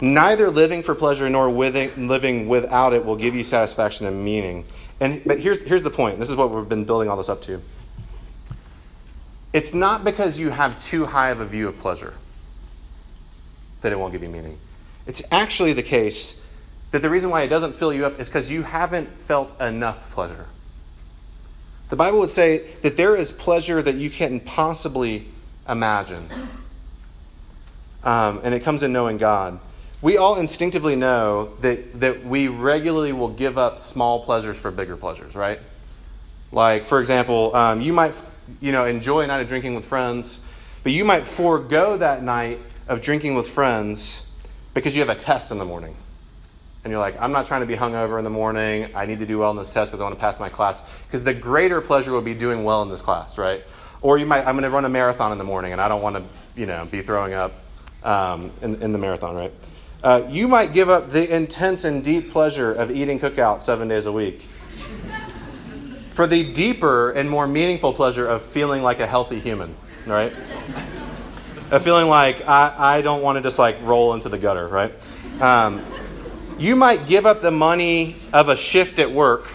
Neither 0.00 0.50
living 0.50 0.82
for 0.82 0.94
pleasure 0.94 1.28
nor 1.30 1.50
living 1.50 2.48
without 2.48 2.92
it 2.92 3.04
will 3.04 3.16
give 3.16 3.34
you 3.34 3.44
satisfaction 3.44 4.06
and 4.06 4.24
meaning. 4.24 4.64
And, 5.02 5.20
but 5.24 5.40
here's, 5.40 5.60
here's 5.62 5.82
the 5.82 5.90
point. 5.90 6.20
This 6.20 6.30
is 6.30 6.36
what 6.36 6.52
we've 6.52 6.68
been 6.68 6.84
building 6.84 7.08
all 7.08 7.16
this 7.16 7.28
up 7.28 7.42
to. 7.42 7.60
It's 9.52 9.74
not 9.74 10.04
because 10.04 10.38
you 10.38 10.50
have 10.50 10.80
too 10.80 11.06
high 11.06 11.30
of 11.30 11.40
a 11.40 11.44
view 11.44 11.66
of 11.66 11.76
pleasure 11.80 12.14
that 13.80 13.90
it 13.90 13.98
won't 13.98 14.12
give 14.12 14.22
you 14.22 14.28
meaning. 14.28 14.56
It's 15.08 15.24
actually 15.32 15.72
the 15.72 15.82
case 15.82 16.40
that 16.92 17.02
the 17.02 17.10
reason 17.10 17.30
why 17.30 17.42
it 17.42 17.48
doesn't 17.48 17.74
fill 17.74 17.92
you 17.92 18.06
up 18.06 18.20
is 18.20 18.28
because 18.28 18.48
you 18.48 18.62
haven't 18.62 19.08
felt 19.08 19.60
enough 19.60 20.08
pleasure. 20.12 20.46
The 21.88 21.96
Bible 21.96 22.20
would 22.20 22.30
say 22.30 22.70
that 22.82 22.96
there 22.96 23.16
is 23.16 23.32
pleasure 23.32 23.82
that 23.82 23.96
you 23.96 24.08
can't 24.08 24.44
possibly 24.44 25.26
imagine. 25.68 26.28
Um, 28.04 28.40
and 28.44 28.54
it 28.54 28.60
comes 28.60 28.84
in 28.84 28.92
knowing 28.92 29.18
God 29.18 29.58
we 30.02 30.16
all 30.16 30.36
instinctively 30.38 30.96
know 30.96 31.54
that, 31.60 32.00
that 32.00 32.24
we 32.24 32.48
regularly 32.48 33.12
will 33.12 33.30
give 33.30 33.56
up 33.56 33.78
small 33.78 34.24
pleasures 34.24 34.58
for 34.58 34.72
bigger 34.72 34.96
pleasures, 34.96 35.36
right? 35.36 35.60
Like, 36.50 36.86
for 36.86 37.00
example, 37.00 37.54
um, 37.54 37.80
you 37.80 37.92
might 37.92 38.14
you 38.60 38.72
know, 38.72 38.84
enjoy 38.84 39.20
a 39.20 39.26
night 39.28 39.40
of 39.40 39.48
drinking 39.48 39.76
with 39.76 39.84
friends, 39.84 40.44
but 40.82 40.92
you 40.92 41.04
might 41.04 41.24
forego 41.24 41.96
that 41.96 42.22
night 42.22 42.58
of 42.88 43.00
drinking 43.00 43.36
with 43.36 43.48
friends 43.48 44.26
because 44.74 44.94
you 44.94 45.00
have 45.00 45.08
a 45.08 45.18
test 45.18 45.52
in 45.52 45.58
the 45.58 45.64
morning. 45.64 45.96
And 46.84 46.90
you're 46.90 47.00
like, 47.00 47.20
I'm 47.20 47.30
not 47.30 47.46
trying 47.46 47.60
to 47.60 47.66
be 47.66 47.76
hungover 47.76 48.18
in 48.18 48.24
the 48.24 48.30
morning. 48.30 48.90
I 48.96 49.06
need 49.06 49.20
to 49.20 49.26
do 49.26 49.38
well 49.38 49.52
in 49.52 49.56
this 49.56 49.70
test 49.70 49.92
because 49.92 50.00
I 50.00 50.04
want 50.04 50.16
to 50.16 50.20
pass 50.20 50.40
my 50.40 50.48
class. 50.48 50.90
Because 51.06 51.22
the 51.22 51.32
greater 51.32 51.80
pleasure 51.80 52.10
will 52.10 52.22
be 52.22 52.34
doing 52.34 52.64
well 52.64 52.82
in 52.82 52.88
this 52.88 53.00
class, 53.00 53.38
right? 53.38 53.62
Or 54.00 54.18
you 54.18 54.26
might, 54.26 54.44
I'm 54.44 54.56
going 54.56 54.64
to 54.64 54.70
run 54.70 54.84
a 54.84 54.88
marathon 54.88 55.30
in 55.30 55.38
the 55.38 55.44
morning 55.44 55.70
and 55.70 55.80
I 55.80 55.86
don't 55.86 56.02
want 56.02 56.16
to, 56.16 56.24
you 56.60 56.66
know, 56.66 56.84
be 56.86 57.02
throwing 57.02 57.34
up 57.34 57.52
um, 58.02 58.50
in, 58.62 58.82
in 58.82 58.90
the 58.90 58.98
marathon, 58.98 59.36
right? 59.36 59.52
Uh, 60.02 60.26
you 60.28 60.48
might 60.48 60.72
give 60.72 60.90
up 60.90 61.10
the 61.12 61.32
intense 61.32 61.84
and 61.84 62.02
deep 62.02 62.32
pleasure 62.32 62.72
of 62.72 62.90
eating 62.90 63.20
Cook 63.20 63.38
Out 63.38 63.62
seven 63.62 63.86
days 63.86 64.06
a 64.06 64.12
week 64.12 64.42
for 66.10 66.26
the 66.26 66.52
deeper 66.52 67.12
and 67.12 67.30
more 67.30 67.46
meaningful 67.46 67.94
pleasure 67.94 68.26
of 68.26 68.42
feeling 68.42 68.82
like 68.82 68.98
a 68.98 69.06
healthy 69.06 69.38
human, 69.38 69.74
right? 70.06 70.32
of 71.70 71.82
feeling 71.82 72.08
like 72.08 72.46
I, 72.46 72.98
I 72.98 73.02
don't 73.02 73.22
want 73.22 73.36
to 73.36 73.42
just 73.42 73.58
like 73.58 73.78
roll 73.82 74.12
into 74.12 74.28
the 74.28 74.38
gutter, 74.38 74.66
right? 74.66 74.92
Um, 75.40 75.84
you 76.58 76.74
might 76.76 77.06
give 77.06 77.24
up 77.24 77.40
the 77.40 77.50
money 77.50 78.16
of 78.32 78.48
a 78.48 78.56
shift 78.56 78.98
at 78.98 79.10
work, 79.10 79.46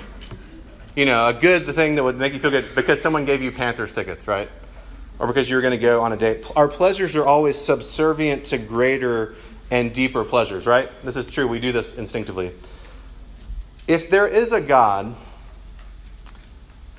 you 0.96 1.06
know, 1.06 1.28
a 1.28 1.34
good 1.34 1.76
thing 1.76 1.96
that 1.96 2.04
would 2.04 2.18
make 2.18 2.34
you 2.34 2.40
feel 2.40 2.52
good 2.52 2.74
because 2.74 3.02
someone 3.02 3.26
gave 3.26 3.42
you 3.42 3.52
Panthers 3.52 3.92
tickets, 3.92 4.28
right? 4.28 4.50
Or 5.20 5.28
because 5.28 5.50
you're 5.50 5.62
going 5.62 5.72
to 5.72 5.78
go 5.78 6.02
on 6.02 6.14
a 6.14 6.18
date. 6.18 6.46
Our 6.56 6.68
pleasures 6.68 7.16
are 7.16 7.26
always 7.26 7.58
subservient 7.58 8.46
to 8.46 8.58
greater 8.58 9.36
and 9.70 9.94
deeper 9.94 10.24
pleasures, 10.24 10.66
right? 10.66 10.90
This 11.04 11.18
is 11.18 11.30
true. 11.30 11.48
We 11.48 11.60
do 11.60 11.72
this 11.72 11.98
instinctively. 11.98 12.52
If 13.88 14.10
there 14.10 14.28
is 14.28 14.54
a 14.54 14.62
God, 14.62 15.16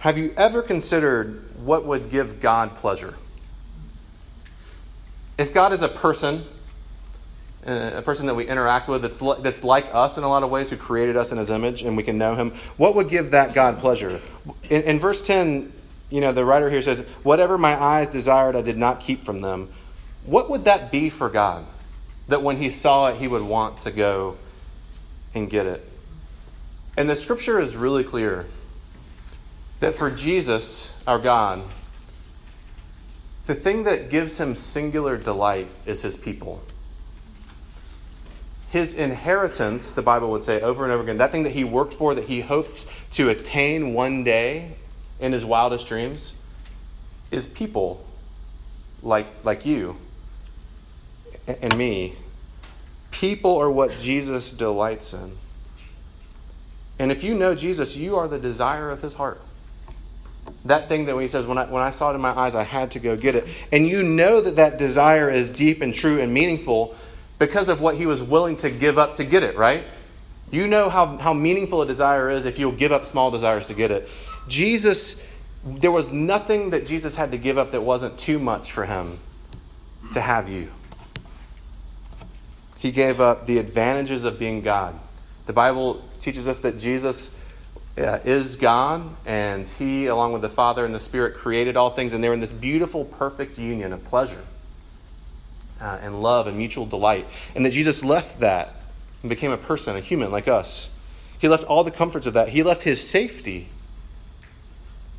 have 0.01 0.17
you 0.17 0.33
ever 0.37 0.63
considered 0.63 1.45
what 1.65 1.85
would 1.85 2.11
give 2.11 2.41
God 2.41 2.77
pleasure? 2.77 3.15
If 5.37 5.55
God 5.55 5.73
is 5.73 5.83
a 5.83 5.89
person, 5.89 6.45
uh, 7.67 7.93
a 7.95 8.03
person 8.03 8.27
that 8.27 8.35
we 8.35 8.47
interact 8.47 8.89
with 8.89 9.03
that's, 9.03 9.19
that's 9.19 9.65
like 9.65 9.87
us 9.93 10.19
in 10.19 10.25
a 10.25 10.29
lot 10.29 10.43
of 10.43 10.51
ways, 10.51 10.71
who 10.71 10.77
created 10.77 11.17
us 11.17 11.33
in 11.33 11.39
his 11.39 11.51
image 11.51 11.83
and 11.83 11.97
we 11.97 12.03
can 12.03 12.19
know 12.19 12.35
him, 12.35 12.55
what 12.77 12.95
would 12.95 13.09
give 13.09 13.33
that 13.33 13.55
God 13.55 13.79
pleasure? 13.79 14.21
In, 14.71 14.83
in 14.83 15.01
verse 15.01 15.27
10, 15.27 15.73
you 16.11 16.21
know, 16.21 16.33
the 16.33 16.45
writer 16.45 16.71
here 16.71 16.83
says, 16.83 17.07
Whatever 17.23 17.59
my 17.59 17.81
eyes 17.81 18.11
desired, 18.11 18.57
I 18.57 18.63
did 18.63 18.79
not 18.79 19.01
keep 19.01 19.25
from 19.25 19.41
them. 19.41 19.69
What 20.25 20.51
would 20.51 20.65
that 20.65 20.91
be 20.91 21.11
for 21.11 21.29
God? 21.29 21.67
That 22.29 22.43
when 22.43 22.59
he 22.59 22.71
saw 22.71 23.09
it, 23.09 23.17
he 23.17 23.27
would 23.27 23.43
want 23.43 23.81
to 23.81 23.91
go 23.91 24.37
and 25.35 25.51
get 25.51 25.67
it. 25.67 25.85
And 26.97 27.09
the 27.09 27.17
scripture 27.17 27.61
is 27.61 27.77
really 27.77 28.05
clear 28.05 28.47
that 29.81 29.97
for 29.97 30.11
Jesus, 30.11 30.99
our 31.07 31.19
God, 31.19 31.63
the 33.47 33.55
thing 33.55 33.85
that 33.85 34.11
gives 34.11 34.39
him 34.39 34.57
singular 34.57 35.17
delight 35.17 35.69
is 35.87 36.03
his 36.03 36.17
people. 36.17 36.63
his 38.71 38.95
inheritance, 38.95 39.95
the 39.95 40.03
Bible 40.03 40.31
would 40.31 40.45
say 40.45 40.61
over 40.61 40.85
and 40.85 40.93
over 40.93 41.03
again, 41.03 41.19
that 41.19 41.33
thing 41.33 41.45
that 41.45 41.53
he 41.53 41.65
worked 41.65 41.95
for, 41.95 42.15
that 42.15 42.25
he 42.25 42.41
hopes 42.41 42.91
to 43.13 43.31
attain 43.31 43.95
one 43.95 44.25
day 44.25 44.73
in 45.21 45.33
his 45.33 45.45
wildest 45.45 45.89
dreams, 45.89 46.39
is 47.31 47.47
people 47.47 48.05
like, 49.03 49.27
like 49.45 49.65
you 49.65 49.97
and 51.49 51.77
me. 51.77 52.15
People 53.11 53.57
are 53.57 53.71
what 53.71 53.99
Jesus 53.99 54.53
delights 54.53 55.15
in. 55.15 55.37
And 56.99 57.13
if 57.13 57.25
you 57.25 57.35
know 57.35 57.55
Jesus, 57.55 57.97
you 57.97 58.17
are 58.17 58.29
the 58.29 58.39
desire 58.39 58.91
of 58.91 59.03
his 59.03 59.15
heart. 59.15 59.41
That 60.65 60.89
thing 60.89 61.07
that 61.07 61.15
when 61.15 61.23
he 61.23 61.29
says, 61.29 61.47
when 61.47 61.59
I, 61.59 61.65
when 61.67 61.83
I 61.83 61.91
saw 61.91 62.11
it 62.11 62.15
in 62.15 62.21
my 62.21 62.37
eyes, 62.37 62.55
I 62.55 62.65
had 62.65 62.91
to 62.93 62.99
go 62.99 63.17
get 63.17 63.35
it. 63.35 63.47
And 63.73 63.87
you 63.87 64.03
know 64.03 64.41
that 64.41 64.57
that 64.57 64.79
desire 64.79 65.31
is 65.31 65.53
deep 65.53 65.81
and 65.81 65.95
true 65.95 66.21
and 66.21 66.35
meaningful 66.35 66.95
because 67.39 67.69
of 67.69 67.81
what 67.81 67.95
he 67.95 68.07
was 68.07 68.23
willing 68.23 68.57
to 68.59 68.71
give 68.71 68.99
up 68.99 69.15
to 69.17 69.25
get 69.25 69.43
it, 69.43 69.57
right? 69.57 69.85
You 70.51 70.67
know 70.67 70.89
how, 70.89 71.19
how 71.19 71.33
meaningful 71.33 71.83
a 71.83 71.87
desire 71.87 72.31
is 72.31 72.47
if 72.47 72.59
you'll 72.59 72.73
give 72.73 72.91
up 72.91 73.07
small 73.07 73.31
desires 73.31 73.67
to 73.69 73.75
get 73.75 73.91
it. 73.91 74.09
Jesus, 74.49 75.25
there 75.65 75.93
was 75.93 76.13
nothing 76.13 76.71
that 76.71 76.87
Jesus 76.87 77.15
had 77.15 77.31
to 77.31 77.39
give 77.39 77.59
up 77.59 77.73
that 77.73 77.83
wasn't 77.83 78.19
too 78.19 78.39
much 78.39 78.73
for 78.73 78.85
him 78.85 79.19
to 80.15 80.21
have 80.21 80.49
you. 80.49 80.69
He 82.79 82.93
gave 82.93 83.21
up 83.21 83.47
the 83.47 83.59
advantages 83.59 84.25
of 84.25 84.39
being 84.39 84.63
God. 84.63 84.99
The 85.47 85.53
Bible 85.53 86.05
teaches 86.21 86.47
us 86.47 86.61
that 86.61 86.79
Jesus 86.79 87.35
uh, 87.97 88.21
is 88.25 88.57
God, 88.57 89.09
and 89.27 89.67
He, 89.67 90.07
along 90.07 90.33
with 90.33 90.43
the 90.43 90.49
Father 90.49 90.85
and 90.85 90.95
the 90.95 91.01
Spirit, 91.01 91.37
created 91.37 91.77
all 91.77 91.91
things, 91.91 92.13
and 92.13 92.23
they're 92.23 92.33
in 92.33 92.41
this 92.41 92.53
beautiful, 92.53 93.05
perfect 93.05 93.59
union 93.59 93.93
of 93.93 94.05
pleasure 94.05 94.45
uh, 95.81 95.99
and 96.03 96.23
love 96.23 96.47
and 96.47 96.57
mutual 96.57 96.87
delight. 96.87 97.27
And 97.55 97.65
that 97.67 97.71
Jesus 97.71 98.05
left 98.05 98.41
that 98.41 98.75
and 99.23 99.29
became 99.29 99.51
a 99.51 99.57
person, 99.57 99.97
a 99.97 100.01
human 100.01 100.31
like 100.31 100.49
us. 100.49 100.91
He 101.39 101.49
left 101.49 101.65
all 101.65 101.85
the 101.85 101.91
comforts 101.91 102.27
of 102.27 102.35
that. 102.35 102.49
He 102.49 102.63
left 102.63 102.83
His 102.83 103.07
safety. 103.07 103.69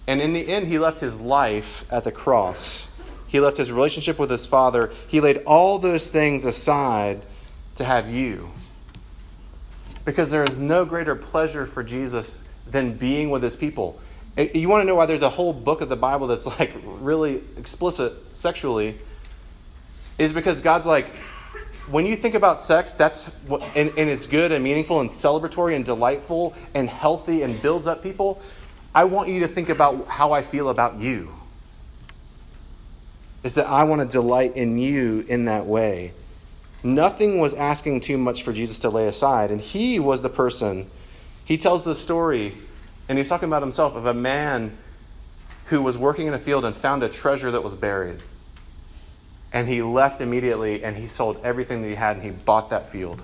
And 0.08 0.22
in 0.22 0.34
the 0.34 0.48
end, 0.48 0.68
He 0.68 0.80
left 0.80 1.00
His 1.00 1.20
life 1.20 1.86
at 1.92 2.04
the 2.04 2.12
cross. 2.12 2.88
He 3.28 3.40
left 3.40 3.58
His 3.58 3.72
relationship 3.72 4.18
with 4.18 4.30
His 4.30 4.46
Father. 4.46 4.92
He 5.08 5.20
laid 5.22 5.44
all 5.46 5.80
those 5.80 6.10
things 6.10 6.46
aside 6.46 7.22
to 7.80 7.86
have 7.86 8.10
you. 8.10 8.50
Because 10.06 10.30
there 10.30 10.44
is 10.44 10.58
no 10.58 10.86
greater 10.86 11.16
pleasure 11.16 11.66
for 11.66 11.84
Jesus 11.84 12.44
than 12.70 12.94
being 12.94 13.30
with 13.30 13.42
his 13.42 13.56
people. 13.56 14.00
Eh, 14.38 14.50
you 14.54 14.70
want 14.70 14.82
to 14.82 14.86
know 14.86 14.96
why 14.96 15.06
there's 15.06 15.22
a 15.22 15.30
whole 15.30 15.54
book 15.54 15.82
of 15.82 15.90
the 15.90 15.96
Bible 15.96 16.28
that's 16.28 16.46
like 16.46 16.72
really 16.84 17.42
explicit 17.58 18.14
sexually? 18.36 18.98
Is 20.18 20.34
because 20.34 20.62
God's 20.62 20.86
like, 20.86 21.08
when 21.90 22.06
you 22.06 22.16
think 22.16 22.36
about 22.36 22.62
sex, 22.62 22.94
that's 22.94 23.28
what, 23.48 23.62
and, 23.76 23.92
and 23.98 24.10
it's 24.10 24.28
good 24.28 24.52
and 24.52 24.64
meaningful 24.64 25.00
and 25.00 25.10
celebratory 25.10 25.76
and 25.76 25.84
delightful 25.84 26.56
and 26.74 26.90
healthy 26.90 27.42
and 27.42 27.62
builds 27.62 27.88
up 27.88 28.04
people. 28.04 28.42
I 28.94 29.06
want 29.06 29.30
you 29.30 29.40
to 29.42 29.48
think 29.48 29.70
about 29.70 30.08
how 30.08 30.34
I 30.34 30.44
feel 30.44 30.70
about 30.70 31.00
you. 31.00 31.34
Is 33.44 33.56
that 33.56 33.68
I 33.68 33.86
want 33.86 34.02
to 34.02 34.08
delight 34.08 34.58
in 34.58 34.78
you 34.78 35.26
in 35.30 35.46
that 35.46 35.66
way. 35.66 36.12
Nothing 36.84 37.40
was 37.40 37.54
asking 37.54 38.02
too 38.02 38.18
much 38.18 38.44
for 38.44 38.54
Jesus 38.54 38.80
to 38.80 38.90
lay 38.90 39.08
aside, 39.08 39.52
and 39.52 39.60
he 39.60 40.00
was 40.00 40.22
the 40.22 40.30
person 40.30 40.90
he 41.50 41.58
tells 41.58 41.84
the 41.84 41.96
story, 41.96 42.56
and 43.08 43.18
he's 43.18 43.28
talking 43.28 43.50
about 43.50 43.64
himself, 43.64 43.96
of 43.96 44.06
a 44.06 44.14
man 44.14 44.78
who 45.66 45.82
was 45.82 45.98
working 45.98 46.28
in 46.28 46.36
a 46.36 46.40
field 46.40 46.64
and 46.64 46.76
found 46.76 47.02
a 47.02 47.10
treasure 47.10 47.50
that 47.50 47.64
was 47.64 47.74
buried. 47.74 48.22
And 49.52 49.68
he 49.68 49.82
left 49.82 50.22
immediately 50.22 50.84
and 50.84 50.96
he 50.96 51.08
sold 51.08 51.42
everything 51.44 51.82
that 51.82 51.88
he 51.88 51.96
had 51.96 52.18
and 52.18 52.24
he 52.24 52.30
bought 52.30 52.70
that 52.70 52.90
field 52.90 53.24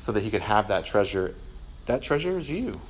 so 0.00 0.10
that 0.10 0.24
he 0.24 0.30
could 0.30 0.42
have 0.42 0.66
that 0.66 0.84
treasure. 0.84 1.36
That 1.86 2.02
treasure 2.02 2.38
is 2.38 2.50
you. 2.50 2.80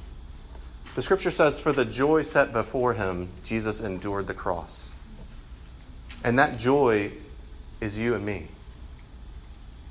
The 0.94 1.02
scripture 1.02 1.30
says, 1.30 1.60
For 1.60 1.74
the 1.74 1.84
joy 1.84 2.22
set 2.22 2.54
before 2.54 2.94
him, 2.94 3.28
Jesus 3.44 3.82
endured 3.82 4.28
the 4.28 4.34
cross. 4.34 4.90
And 6.24 6.38
that 6.38 6.58
joy 6.58 7.12
is 7.82 7.98
you 7.98 8.14
and 8.14 8.24
me. 8.24 8.46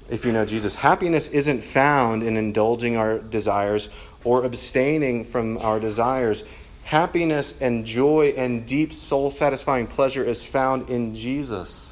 If 0.09 0.23
you 0.23 0.31
know 0.31 0.45
Jesus, 0.45 0.75
happiness 0.75 1.27
isn't 1.29 1.63
found 1.63 2.23
in 2.23 2.37
indulging 2.37 2.95
our 2.95 3.19
desires 3.19 3.89
or 4.23 4.45
abstaining 4.45 5.25
from 5.25 5.57
our 5.57 5.79
desires. 5.79 6.45
Happiness 6.83 7.61
and 7.61 7.85
joy 7.85 8.33
and 8.37 8.65
deep 8.65 8.93
soul 8.93 9.31
satisfying 9.31 9.87
pleasure 9.87 10.23
is 10.23 10.45
found 10.45 10.89
in 10.89 11.15
Jesus, 11.15 11.91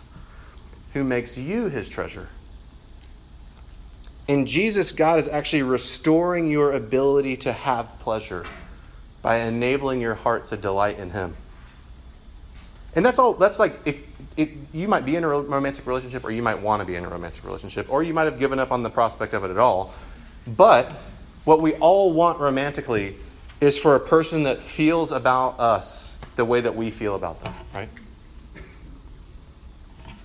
who 0.94 1.04
makes 1.04 1.38
you 1.38 1.68
his 1.68 1.90
treasure. 1.90 2.30
In 4.28 4.46
Jesus, 4.46 4.94
God 4.94 5.20
is 5.20 5.28
actually 5.28 5.64
restoring 5.64 6.50
your 6.50 6.72
ability 6.72 7.38
to 7.38 7.54
have 7.54 8.00
pleasure 8.00 8.46
by 9.22 9.38
enabling 9.38 10.02
your 10.02 10.16
heart 10.16 10.48
to 10.48 10.58
delight 10.58 10.98
in 10.98 11.10
him. 11.12 11.36
And 12.96 13.06
that's 13.06 13.20
all, 13.20 13.34
that's 13.34 13.60
like, 13.60 13.74
if, 13.86 14.00
if 14.38 14.50
you 14.74 14.88
might 14.88 15.06
be 15.06 15.16
in 15.16 15.24
a 15.24 15.28
romantic 15.28 15.86
relationship, 15.86 16.24
or 16.24 16.32
you 16.32 16.42
might 16.42 16.62
want 16.62 16.82
to 16.82 16.86
be 16.86 16.96
in 16.96 17.04
a 17.04 17.10
romantic 17.10 17.44
relationship, 17.44 17.92
or 17.92 18.04
you 18.04 18.14
might 18.14 18.24
have 18.24 18.40
given 18.40 18.58
up 18.58 18.72
on 18.72 18.84
the 18.84 18.90
prospect 18.90 19.34
of 19.34 19.44
it 19.44 19.52
at 19.52 19.58
all. 19.58 19.94
But 20.48 20.90
what 21.44 21.62
we 21.62 21.74
all 21.76 22.14
want 22.14 22.40
romantically 22.40 23.18
is 23.62 23.78
for 23.78 23.96
a 23.96 24.00
person 24.00 24.44
that 24.44 24.60
feels 24.60 25.12
about 25.12 25.60
us 25.60 26.20
the 26.36 26.46
way 26.46 26.62
that 26.62 26.76
we 26.76 26.92
feel 26.92 27.16
about 27.16 27.44
them, 27.44 27.54
right? 27.74 27.90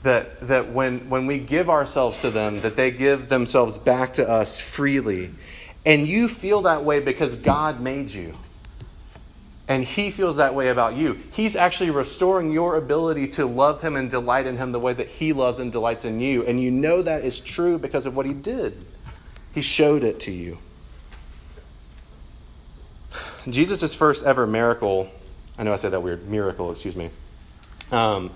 That, 0.02 0.40
that 0.48 0.72
when, 0.72 1.10
when 1.10 1.26
we 1.26 1.38
give 1.38 1.68
ourselves 1.68 2.22
to 2.22 2.30
them, 2.30 2.62
that 2.62 2.74
they 2.74 2.90
give 2.90 3.28
themselves 3.28 3.76
back 3.78 4.14
to 4.14 4.28
us 4.28 4.60
freely. 4.60 5.30
And 5.84 6.06
you 6.06 6.28
feel 6.28 6.62
that 6.62 6.84
way 6.84 7.00
because 7.00 7.36
God 7.36 7.80
made 7.80 8.10
you. 8.10 8.34
And 9.70 9.84
He 9.84 10.10
feels 10.10 10.36
that 10.36 10.56
way 10.56 10.68
about 10.68 10.96
you. 10.96 11.20
He's 11.30 11.54
actually 11.54 11.90
restoring 11.90 12.50
your 12.50 12.74
ability 12.74 13.28
to 13.28 13.46
love 13.46 13.80
Him 13.80 13.94
and 13.94 14.10
delight 14.10 14.48
in 14.48 14.56
Him 14.56 14.72
the 14.72 14.80
way 14.80 14.92
that 14.92 15.06
He 15.06 15.32
loves 15.32 15.60
and 15.60 15.70
delights 15.70 16.04
in 16.04 16.18
you. 16.18 16.44
And 16.44 16.60
you 16.60 16.72
know 16.72 17.02
that 17.02 17.24
is 17.24 17.40
true 17.40 17.78
because 17.78 18.04
of 18.04 18.16
what 18.16 18.26
He 18.26 18.32
did. 18.32 18.76
He 19.54 19.62
showed 19.62 20.02
it 20.02 20.18
to 20.20 20.32
you. 20.32 20.58
Jesus' 23.48 23.94
first 23.94 24.26
ever 24.26 24.44
miracle, 24.44 25.08
I 25.56 25.62
know 25.62 25.72
I 25.72 25.76
said 25.76 25.92
that 25.92 26.00
weird, 26.00 26.28
miracle, 26.28 26.72
excuse 26.72 26.96
me. 26.96 27.10
Um, 27.92 28.32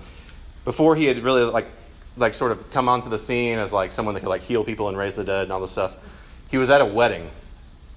before 0.65 0.95
he 0.95 1.07
had 1.07 1.19
really 1.19 1.43
like, 1.43 1.67
like 2.17 2.35
sort 2.35 2.53
of 2.53 2.71
come 2.71 2.89
onto 2.89 3.11
the 3.11 3.19
scene 3.19 3.59
as 3.59 3.73
like 3.73 3.91
someone 3.91 4.15
that 4.15 4.21
could 4.21 4.29
like 4.29 4.43
heal 4.43 4.63
people 4.63 4.89
and 4.89 4.97
raise 4.97 5.17
the 5.17 5.25
dead 5.25 5.43
and 5.43 5.53
all 5.53 5.61
this 5.61 5.73
stuff, 5.73 5.97
he 6.49 6.59
was 6.59 6.71
at 6.71 6.81
a 6.81 6.87
wedding. 6.87 7.29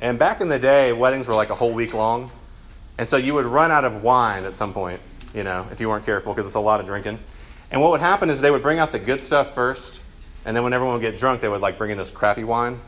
And 0.02 0.18
back 0.18 0.42
in 0.42 0.50
the 0.50 0.60
day, 0.60 0.92
weddings 0.92 1.28
were 1.28 1.36
like 1.36 1.52
a 1.52 1.56
whole 1.56 1.72
week 1.72 1.94
long. 1.94 2.32
And 2.98 3.08
so 3.08 3.18
you 3.18 3.34
would 3.34 3.46
run 3.46 3.72
out 3.72 3.86
of 3.86 4.04
wine 4.04 4.46
at 4.46 4.56
some 4.56 4.74
point, 4.74 5.00
you 5.34 5.44
know, 5.44 5.68
if 5.72 5.80
you 5.80 5.90
weren't 5.90 6.06
careful, 6.06 6.34
because 6.34 6.46
it's 6.46 6.56
a 6.56 6.60
lot 6.60 6.80
of 6.80 6.86
drinking. 6.86 7.20
And 7.72 7.82
what 7.82 7.92
would 7.92 8.00
happen 8.00 8.30
is 8.30 8.42
they 8.42 8.52
would 8.52 8.64
bring 8.64 8.80
out 8.80 8.92
the 8.92 9.00
good 9.00 9.22
stuff 9.22 9.54
first, 9.54 10.02
and 10.46 10.56
then 10.56 10.64
when 10.64 10.74
everyone 10.74 10.96
would 10.96 11.12
get 11.12 11.20
drunk, 11.20 11.42
they 11.42 11.50
would 11.50 11.62
like 11.62 11.78
bring 11.78 11.92
in 11.92 11.98
this 11.98 12.12
crappy 12.12 12.44
wine 12.44 12.80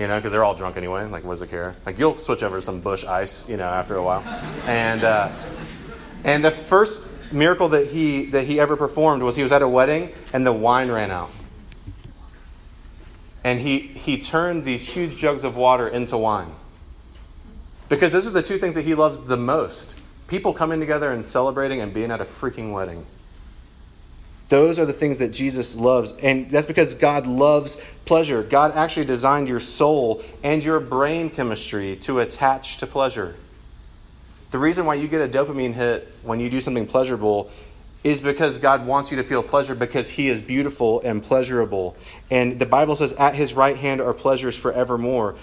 you 0.00 0.08
know, 0.08 0.16
because 0.16 0.32
they're 0.32 0.44
all 0.44 0.54
drunk 0.54 0.78
anyway. 0.78 1.04
Like, 1.04 1.24
what 1.24 1.34
does 1.34 1.42
it 1.42 1.50
care? 1.50 1.76
Like, 1.84 1.98
you'll 1.98 2.18
switch 2.18 2.42
over 2.42 2.56
to 2.56 2.62
some 2.62 2.80
Busch 2.80 3.04
Ice, 3.04 3.46
you 3.48 3.58
know, 3.58 3.68
after 3.68 3.96
a 3.96 4.02
while. 4.02 4.22
And 4.66 5.04
uh, 5.04 5.30
and 6.24 6.42
the 6.42 6.50
first 6.50 7.06
miracle 7.30 7.68
that 7.68 7.88
he 7.88 8.26
that 8.26 8.44
he 8.44 8.58
ever 8.58 8.76
performed 8.76 9.22
was 9.22 9.36
he 9.36 9.42
was 9.42 9.52
at 9.52 9.60
a 9.60 9.68
wedding 9.68 10.12
and 10.32 10.46
the 10.46 10.52
wine 10.52 10.90
ran 10.90 11.10
out. 11.10 11.30
And 13.44 13.60
he 13.60 13.78
he 13.78 14.20
turned 14.20 14.64
these 14.64 14.88
huge 14.88 15.18
jugs 15.18 15.44
of 15.44 15.54
water 15.54 15.86
into 15.86 16.16
wine. 16.16 16.50
Because 17.90 18.12
those 18.12 18.26
are 18.26 18.30
the 18.30 18.42
two 18.42 18.56
things 18.56 18.76
that 18.76 18.84
he 18.86 18.94
loves 18.94 19.22
the 19.22 19.36
most. 19.36 19.98
People 20.28 20.54
coming 20.54 20.80
together 20.80 21.12
and 21.12 21.26
celebrating 21.26 21.82
and 21.82 21.92
being 21.92 22.10
at 22.10 22.20
a 22.20 22.24
freaking 22.24 22.72
wedding. 22.72 23.04
Those 24.48 24.78
are 24.78 24.86
the 24.86 24.92
things 24.92 25.18
that 25.18 25.32
Jesus 25.32 25.76
loves. 25.76 26.16
And 26.18 26.50
that's 26.50 26.68
because 26.68 26.94
God 26.94 27.26
loves 27.26 27.82
pleasure. 28.04 28.42
God 28.42 28.76
actually 28.76 29.06
designed 29.06 29.48
your 29.48 29.60
soul 29.60 30.22
and 30.42 30.64
your 30.64 30.80
brain 30.80 31.30
chemistry 31.30 31.96
to 32.02 32.20
attach 32.20 32.78
to 32.78 32.86
pleasure. 32.86 33.34
The 34.52 34.58
reason 34.58 34.86
why 34.86 34.94
you 34.94 35.08
get 35.08 35.20
a 35.20 35.28
dopamine 35.28 35.74
hit 35.74 36.12
when 36.22 36.38
you 36.40 36.48
do 36.48 36.60
something 36.60 36.86
pleasurable 36.86 37.50
is 38.02 38.20
because 38.20 38.58
God 38.58 38.86
wants 38.86 39.10
you 39.10 39.18
to 39.18 39.24
feel 39.24 39.42
pleasure 39.42 39.74
because 39.74 40.08
He 40.08 40.28
is 40.28 40.40
beautiful 40.40 41.00
and 41.00 41.22
pleasurable. 41.22 41.96
And 42.30 42.58
the 42.58 42.66
Bible 42.66 42.96
says, 42.96 43.12
At 43.12 43.34
His 43.34 43.54
right 43.54 43.76
hand 43.76 44.00
are 44.00 44.14
pleasures 44.14 44.56
forevermore. 44.56 45.36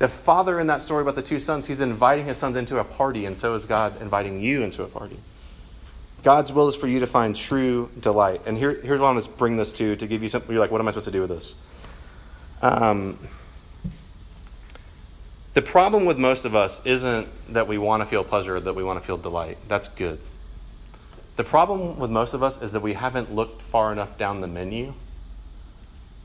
The 0.00 0.08
father 0.08 0.58
in 0.58 0.68
that 0.68 0.80
story 0.80 1.02
about 1.02 1.14
the 1.14 1.22
two 1.22 1.38
sons, 1.38 1.66
he's 1.66 1.82
inviting 1.82 2.24
his 2.24 2.38
sons 2.38 2.56
into 2.56 2.78
a 2.78 2.84
party, 2.84 3.26
and 3.26 3.36
so 3.36 3.54
is 3.54 3.66
God 3.66 4.00
inviting 4.00 4.40
you 4.40 4.62
into 4.62 4.82
a 4.82 4.86
party. 4.86 5.18
God's 6.22 6.50
will 6.54 6.68
is 6.68 6.74
for 6.74 6.86
you 6.86 7.00
to 7.00 7.06
find 7.06 7.36
true 7.36 7.90
delight. 8.00 8.40
And 8.46 8.56
here, 8.56 8.72
here's 8.72 8.98
what 8.98 9.08
I'm 9.08 9.16
going 9.16 9.26
to 9.26 9.30
bring 9.32 9.58
this 9.58 9.74
to, 9.74 9.96
to 9.96 10.06
give 10.06 10.22
you 10.22 10.30
something. 10.30 10.50
You're 10.50 10.60
like, 10.60 10.70
what 10.70 10.80
am 10.80 10.88
I 10.88 10.92
supposed 10.92 11.04
to 11.04 11.12
do 11.12 11.20
with 11.20 11.28
this? 11.28 11.60
Um, 12.62 13.18
the 15.52 15.60
problem 15.60 16.06
with 16.06 16.16
most 16.16 16.46
of 16.46 16.56
us 16.56 16.84
isn't 16.86 17.28
that 17.52 17.68
we 17.68 17.76
want 17.76 18.02
to 18.02 18.06
feel 18.06 18.24
pleasure, 18.24 18.58
that 18.58 18.74
we 18.74 18.82
want 18.82 18.98
to 18.98 19.06
feel 19.06 19.18
delight. 19.18 19.58
That's 19.68 19.88
good. 19.88 20.18
The 21.36 21.44
problem 21.44 21.98
with 21.98 22.10
most 22.10 22.32
of 22.32 22.42
us 22.42 22.62
is 22.62 22.72
that 22.72 22.80
we 22.80 22.94
haven't 22.94 23.34
looked 23.34 23.60
far 23.60 23.92
enough 23.92 24.16
down 24.16 24.40
the 24.40 24.46
menu 24.46 24.94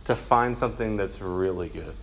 to 0.06 0.16
find 0.16 0.58
something 0.58 0.96
that's 0.96 1.20
really 1.20 1.68
good. 1.68 1.94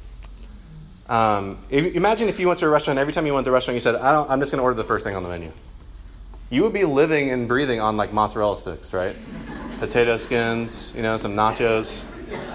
Um, 1.12 1.58
if, 1.68 1.94
imagine 1.94 2.30
if 2.30 2.40
you 2.40 2.48
went 2.48 2.58
to 2.60 2.66
a 2.66 2.70
restaurant, 2.70 2.98
every 2.98 3.12
time 3.12 3.26
you 3.26 3.34
went 3.34 3.44
to 3.44 3.50
a 3.50 3.52
restaurant, 3.52 3.74
you 3.74 3.82
said, 3.82 3.96
I 3.96 4.24
I'm 4.24 4.40
just 4.40 4.50
going 4.50 4.60
to 4.60 4.62
order 4.62 4.76
the 4.76 4.88
first 4.88 5.04
thing 5.04 5.14
on 5.14 5.22
the 5.22 5.28
menu. 5.28 5.52
You 6.48 6.62
would 6.62 6.72
be 6.72 6.84
living 6.84 7.30
and 7.30 7.46
breathing 7.46 7.80
on 7.80 7.98
like 7.98 8.14
mozzarella 8.14 8.56
sticks, 8.56 8.94
right? 8.94 9.14
Potato 9.78 10.16
skins, 10.16 10.94
you 10.96 11.02
know, 11.02 11.18
some 11.18 11.34
nachos, 11.34 12.02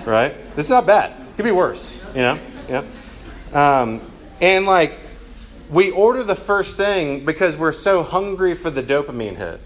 right? 0.08 0.34
This 0.56 0.66
is 0.66 0.70
not 0.72 0.88
bad. 0.88 1.12
It 1.12 1.36
could 1.36 1.46
be 1.46 1.52
worse, 1.52 2.04
you 2.16 2.22
know? 2.22 2.40
Yeah. 2.68 2.84
Um, 3.54 4.02
and 4.42 4.66
like, 4.66 4.98
we 5.70 5.92
order 5.92 6.24
the 6.24 6.36
first 6.36 6.78
thing 6.78 7.26
because 7.26 7.58
we're 7.58 7.72
so 7.72 8.02
hungry 8.02 8.56
for 8.56 8.72
the 8.72 8.82
dopamine 8.82 9.36
hit, 9.36 9.62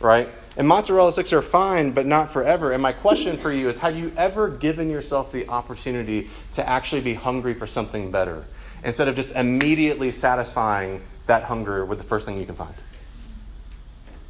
right? 0.00 0.30
And 0.56 0.66
mozzarella 0.66 1.12
sticks 1.12 1.32
are 1.32 1.42
fine, 1.42 1.90
but 1.90 2.06
not 2.06 2.32
forever. 2.32 2.72
And 2.72 2.82
my 2.82 2.92
question 2.92 3.36
for 3.36 3.52
you 3.52 3.68
is 3.68 3.78
have 3.80 3.96
you 3.96 4.12
ever 4.16 4.48
given 4.48 4.88
yourself 4.88 5.30
the 5.30 5.48
opportunity 5.48 6.30
to 6.54 6.66
actually 6.66 7.02
be 7.02 7.14
hungry 7.14 7.52
for 7.52 7.66
something 7.66 8.10
better 8.10 8.44
instead 8.82 9.08
of 9.08 9.16
just 9.16 9.34
immediately 9.36 10.12
satisfying 10.12 11.02
that 11.26 11.44
hunger 11.44 11.84
with 11.84 11.98
the 11.98 12.04
first 12.04 12.24
thing 12.24 12.38
you 12.38 12.46
can 12.46 12.54
find? 12.54 12.74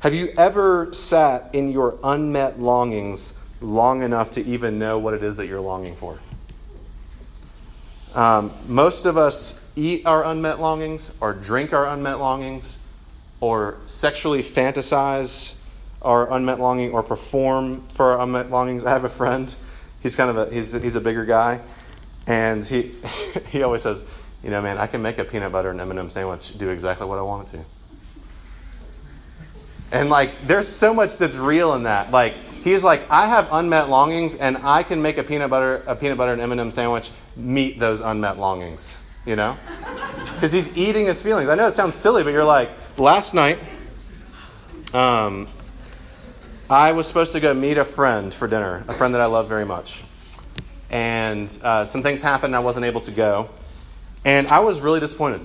Have 0.00 0.14
you 0.14 0.32
ever 0.36 0.92
sat 0.92 1.50
in 1.54 1.70
your 1.70 1.96
unmet 2.02 2.60
longings 2.60 3.34
long 3.60 4.02
enough 4.02 4.32
to 4.32 4.44
even 4.44 4.78
know 4.78 4.98
what 4.98 5.14
it 5.14 5.22
is 5.22 5.36
that 5.36 5.46
you're 5.46 5.60
longing 5.60 5.94
for? 5.94 6.18
Um, 8.14 8.50
most 8.66 9.04
of 9.04 9.16
us 9.16 9.62
eat 9.76 10.06
our 10.06 10.24
unmet 10.24 10.58
longings, 10.60 11.14
or 11.20 11.34
drink 11.34 11.72
our 11.72 11.86
unmet 11.86 12.18
longings, 12.18 12.82
or 13.40 13.76
sexually 13.86 14.42
fantasize 14.42 15.55
our 16.06 16.32
unmet 16.32 16.60
longing, 16.60 16.92
or 16.92 17.02
perform 17.02 17.86
for 17.88 18.12
our 18.12 18.22
unmet 18.22 18.50
longings. 18.50 18.84
I 18.84 18.90
have 18.90 19.04
a 19.04 19.08
friend. 19.08 19.54
He's 20.02 20.16
kind 20.16 20.30
of 20.30 20.36
a 20.38 20.54
he's 20.54 20.72
he's 20.72 20.94
a 20.94 21.00
bigger 21.00 21.24
guy, 21.24 21.60
and 22.26 22.64
he 22.64 22.94
he 23.50 23.62
always 23.62 23.82
says, 23.82 24.04
you 24.42 24.50
know, 24.50 24.62
man, 24.62 24.78
I 24.78 24.86
can 24.86 25.02
make 25.02 25.18
a 25.18 25.24
peanut 25.24 25.52
butter 25.52 25.70
and 25.70 25.80
M&M 25.80 26.08
sandwich 26.10 26.56
do 26.56 26.70
exactly 26.70 27.06
what 27.06 27.18
I 27.18 27.22
want 27.22 27.48
it 27.48 27.58
to. 27.58 27.64
And 29.92 30.08
like, 30.08 30.46
there's 30.46 30.68
so 30.68 30.94
much 30.94 31.18
that's 31.18 31.36
real 31.36 31.74
in 31.74 31.84
that. 31.84 32.10
Like, 32.10 32.34
he's 32.64 32.82
like, 32.82 33.08
I 33.10 33.26
have 33.26 33.48
unmet 33.52 33.88
longings, 33.88 34.34
and 34.36 34.56
I 34.58 34.82
can 34.82 35.02
make 35.02 35.18
a 35.18 35.22
peanut 35.22 35.50
butter 35.50 35.82
a 35.86 35.94
peanut 35.94 36.16
butter 36.16 36.32
and 36.32 36.40
M&M 36.40 36.70
sandwich 36.70 37.10
meet 37.36 37.78
those 37.78 38.00
unmet 38.00 38.38
longings 38.38 38.98
you 39.26 39.36
know? 39.36 39.56
Because 40.36 40.52
he's 40.52 40.76
eating 40.76 41.06
his 41.06 41.22
feelings. 41.22 41.48
I 41.48 41.54
know 41.54 41.66
it 41.66 41.72
sounds 41.72 41.94
silly, 41.94 42.22
but 42.22 42.28
you're 42.28 42.44
like, 42.44 42.68
last 42.98 43.32
night, 43.32 43.58
um, 44.92 45.48
I 46.68 46.90
was 46.90 47.06
supposed 47.06 47.30
to 47.32 47.38
go 47.38 47.54
meet 47.54 47.78
a 47.78 47.84
friend 47.84 48.34
for 48.34 48.48
dinner, 48.48 48.84
a 48.88 48.94
friend 48.94 49.14
that 49.14 49.20
I 49.20 49.26
love 49.26 49.48
very 49.48 49.64
much. 49.64 50.02
And 50.90 51.48
uh, 51.62 51.84
some 51.84 52.02
things 52.02 52.20
happened, 52.20 52.56
I 52.56 52.58
wasn't 52.58 52.86
able 52.86 53.00
to 53.02 53.12
go. 53.12 53.48
And 54.24 54.48
I 54.48 54.58
was 54.58 54.80
really 54.80 54.98
disappointed, 54.98 55.42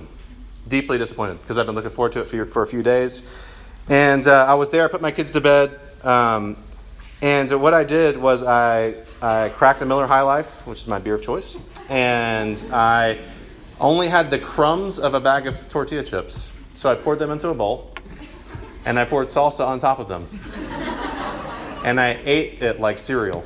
deeply 0.66 0.98
disappointed, 0.98 1.40
because 1.40 1.58
I've 1.58 1.66
been 1.66 1.76
looking 1.76 1.92
forward 1.92 2.12
to 2.14 2.22
it 2.22 2.24
for, 2.24 2.44
for 2.46 2.62
a 2.64 2.66
few 2.66 2.82
days. 2.82 3.30
And 3.88 4.26
uh, 4.26 4.46
I 4.46 4.54
was 4.54 4.70
there, 4.70 4.84
I 4.84 4.88
put 4.88 5.00
my 5.00 5.12
kids 5.12 5.30
to 5.32 5.40
bed. 5.40 5.78
Um, 6.02 6.56
and 7.20 7.48
what 7.60 7.72
I 7.72 7.84
did 7.84 8.18
was 8.18 8.42
I, 8.42 8.96
I 9.20 9.50
cracked 9.50 9.80
a 9.80 9.86
Miller 9.86 10.08
High 10.08 10.22
Life, 10.22 10.66
which 10.66 10.80
is 10.80 10.88
my 10.88 10.98
beer 10.98 11.14
of 11.14 11.22
choice, 11.22 11.64
and 11.88 12.58
I 12.72 13.18
only 13.80 14.08
had 14.08 14.28
the 14.32 14.40
crumbs 14.40 14.98
of 14.98 15.14
a 15.14 15.20
bag 15.20 15.46
of 15.46 15.68
tortilla 15.68 16.02
chips. 16.02 16.52
So 16.74 16.90
I 16.90 16.96
poured 16.96 17.20
them 17.20 17.30
into 17.30 17.48
a 17.48 17.54
bowl 17.54 17.92
and 18.84 18.98
I 18.98 19.04
poured 19.04 19.28
salsa 19.28 19.66
on 19.66 19.80
top 19.80 19.98
of 19.98 20.08
them. 20.08 20.28
And 21.84 22.00
I 22.00 22.18
ate 22.24 22.62
it 22.62 22.80
like 22.80 22.98
cereal. 22.98 23.44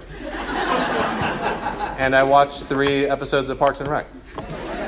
And 1.98 2.14
I 2.14 2.22
watched 2.22 2.64
three 2.64 3.06
episodes 3.06 3.48
of 3.48 3.58
Parks 3.58 3.80
and 3.80 3.88
Rec. 3.88 4.06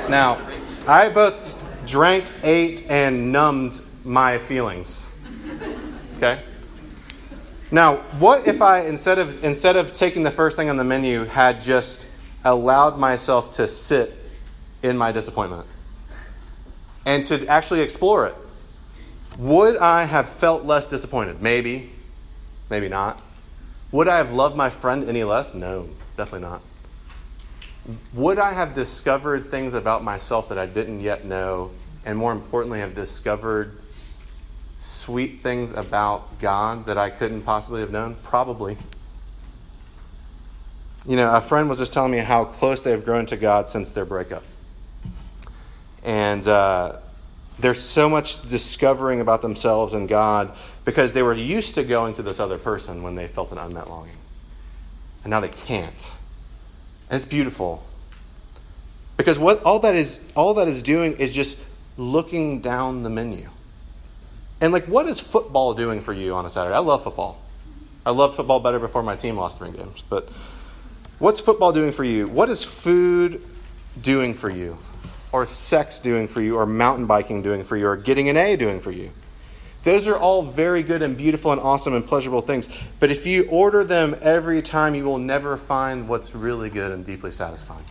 Now, 0.09 0.39
I 0.87 1.09
both 1.09 1.63
drank, 1.87 2.25
ate, 2.43 2.89
and 2.89 3.31
numbed 3.31 3.81
my 4.05 4.37
feelings. 4.37 5.11
Okay? 6.17 6.41
Now, 7.71 7.97
what 8.19 8.47
if 8.47 8.61
I 8.61 8.85
instead 8.85 9.19
of 9.19 9.43
instead 9.43 9.75
of 9.75 9.93
taking 9.93 10.23
the 10.23 10.31
first 10.31 10.55
thing 10.55 10.69
on 10.69 10.77
the 10.77 10.83
menu 10.83 11.25
had 11.25 11.61
just 11.61 12.07
allowed 12.43 12.97
myself 12.97 13.53
to 13.55 13.67
sit 13.67 14.15
in 14.81 14.97
my 14.97 15.11
disappointment 15.11 15.67
and 17.05 17.23
to 17.25 17.45
actually 17.47 17.81
explore 17.81 18.27
it. 18.27 18.35
Would 19.37 19.77
I 19.77 20.03
have 20.03 20.29
felt 20.29 20.65
less 20.65 20.87
disappointed? 20.87 21.41
Maybe. 21.41 21.91
Maybe 22.69 22.89
not. 22.89 23.21
Would 23.91 24.07
I 24.07 24.17
have 24.17 24.31
loved 24.31 24.55
my 24.55 24.69
friend 24.69 25.07
any 25.09 25.23
less? 25.23 25.53
No, 25.53 25.87
definitely 26.15 26.47
not. 26.47 26.61
Would 28.13 28.37
I 28.37 28.53
have 28.53 28.75
discovered 28.75 29.49
things 29.49 29.73
about 29.73 30.03
myself 30.03 30.49
that 30.49 30.59
I 30.59 30.67
didn't 30.67 30.99
yet 31.01 31.25
know, 31.25 31.71
and 32.05 32.17
more 32.17 32.31
importantly, 32.31 32.79
have 32.79 32.93
discovered 32.93 33.79
sweet 34.77 35.41
things 35.41 35.73
about 35.73 36.39
God 36.39 36.85
that 36.85 36.97
I 36.97 37.09
couldn't 37.09 37.41
possibly 37.41 37.81
have 37.81 37.91
known? 37.91 38.15
Probably. 38.23 38.77
You 41.07 41.15
know, 41.15 41.33
a 41.33 41.41
friend 41.41 41.67
was 41.67 41.79
just 41.79 41.93
telling 41.93 42.11
me 42.11 42.19
how 42.19 42.45
close 42.45 42.83
they've 42.83 43.03
grown 43.03 43.25
to 43.27 43.37
God 43.37 43.69
since 43.69 43.91
their 43.93 44.05
breakup. 44.05 44.43
And 46.03 46.47
uh, 46.47 46.97
there's 47.59 47.81
so 47.81 48.09
much 48.09 48.49
discovering 48.49 49.19
about 49.19 49.41
themselves 49.41 49.93
and 49.93 50.07
God 50.07 50.51
because 50.85 51.13
they 51.13 51.21
were 51.21 51.33
used 51.33 51.75
to 51.75 51.83
going 51.83 52.13
to 52.15 52.23
this 52.23 52.39
other 52.39 52.57
person 52.57 53.03
when 53.03 53.15
they 53.15 53.27
felt 53.27 53.51
an 53.51 53.57
unmet 53.57 53.89
longing. 53.89 54.15
And 55.23 55.31
now 55.31 55.41
they 55.41 55.49
can't. 55.49 56.11
And 57.09 57.17
it's 57.17 57.29
beautiful. 57.29 57.85
Because 59.17 59.37
what 59.37 59.63
all 59.63 59.79
that 59.79 59.95
is 59.95 60.23
all 60.35 60.53
that 60.55 60.69
is 60.69 60.81
doing 60.81 61.17
is 61.17 61.33
just 61.33 61.59
looking 61.97 62.61
down 62.61 63.03
the 63.03 63.09
menu. 63.09 63.49
And 64.61 64.71
like 64.71 64.85
what 64.85 65.07
is 65.07 65.19
football 65.19 65.73
doing 65.73 65.99
for 65.99 66.13
you 66.13 66.35
on 66.35 66.45
a 66.45 66.49
Saturday? 66.49 66.75
I 66.75 66.79
love 66.79 67.03
football. 67.03 67.41
I 68.05 68.11
love 68.11 68.35
football 68.35 68.61
better 68.61 68.79
before 68.79 69.03
my 69.03 69.17
team 69.17 69.35
lost 69.35 69.57
three 69.57 69.71
games. 69.71 70.01
But 70.09 70.29
what's 71.19 71.41
football 71.41 71.73
doing 71.73 71.91
for 71.91 72.05
you? 72.05 72.29
What 72.29 72.47
is 72.47 72.63
food 72.63 73.43
doing 74.01 74.33
for 74.33 74.49
you? 74.49 74.77
Or 75.31 75.45
sex 75.45 75.99
doing 75.99 76.27
for 76.27 76.41
you, 76.41 76.57
or 76.57 76.65
mountain 76.65 77.05
biking 77.05 77.41
doing 77.41 77.63
for 77.63 77.77
you, 77.77 77.87
or 77.87 77.95
getting 77.95 78.29
an 78.29 78.37
A 78.37 78.55
doing 78.55 78.79
for 78.79 78.91
you. 78.91 79.11
Those 79.83 80.07
are 80.07 80.17
all 80.17 80.41
very 80.41 80.83
good 80.83 81.01
and 81.01 81.15
beautiful 81.15 81.51
and 81.51 81.61
awesome 81.61 81.93
and 81.93 82.05
pleasurable 82.05 82.41
things. 82.41 82.69
But 82.99 83.11
if 83.11 83.25
you 83.25 83.45
order 83.45 83.83
them 83.83 84.15
every 84.21 84.61
time, 84.61 84.93
you 84.93 85.05
will 85.05 85.19
never 85.19 85.55
find 85.55 86.09
what's 86.09 86.35
really 86.35 86.69
good 86.69 86.91
and 86.91 87.05
deeply 87.05 87.31
satisfying. 87.31 87.85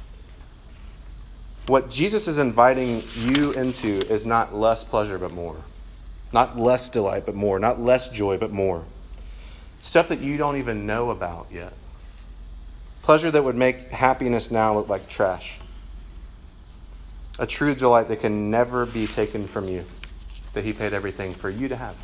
What 1.67 1.91
Jesus 1.91 2.29
is 2.29 2.39
inviting 2.39 3.03
you 3.15 3.53
into 3.53 3.89
is 4.13 4.27
not 4.27 4.55
less 4.55 4.85
pleasure, 4.85 5.19
but 5.19 5.33
more. 5.33 5.57
Not 6.33 6.59
less 6.59 6.91
delight, 6.91 7.25
but 7.25 7.35
more. 7.35 7.59
Not 7.59 7.81
less 7.81 8.11
joy, 8.11 8.37
but 8.37 8.53
more. 8.53 8.85
Stuff 9.83 10.09
that 10.09 10.21
you 10.21 10.37
don't 10.37 10.57
even 10.57 10.87
know 10.87 11.11
about 11.11 11.47
yet. 11.51 11.73
Pleasure 13.03 13.31
that 13.31 13.45
would 13.45 13.57
make 13.57 13.91
happiness 13.91 14.51
now 14.51 14.75
look 14.75 14.89
like 14.89 15.09
trash 15.09 15.59
a 17.39 17.47
true 17.47 17.75
delight 17.75 18.09
that 18.09 18.21
can 18.21 18.51
never 18.51 18.87
be 18.87 19.07
taken 19.07 19.47
from 19.47 19.69
you, 19.69 19.85
that 20.55 20.65
He 20.65 20.73
paid 20.73 20.93
everything 20.93 21.35
for 21.35 21.51
you 21.51 21.69
to 21.69 21.77
have. 21.77 21.97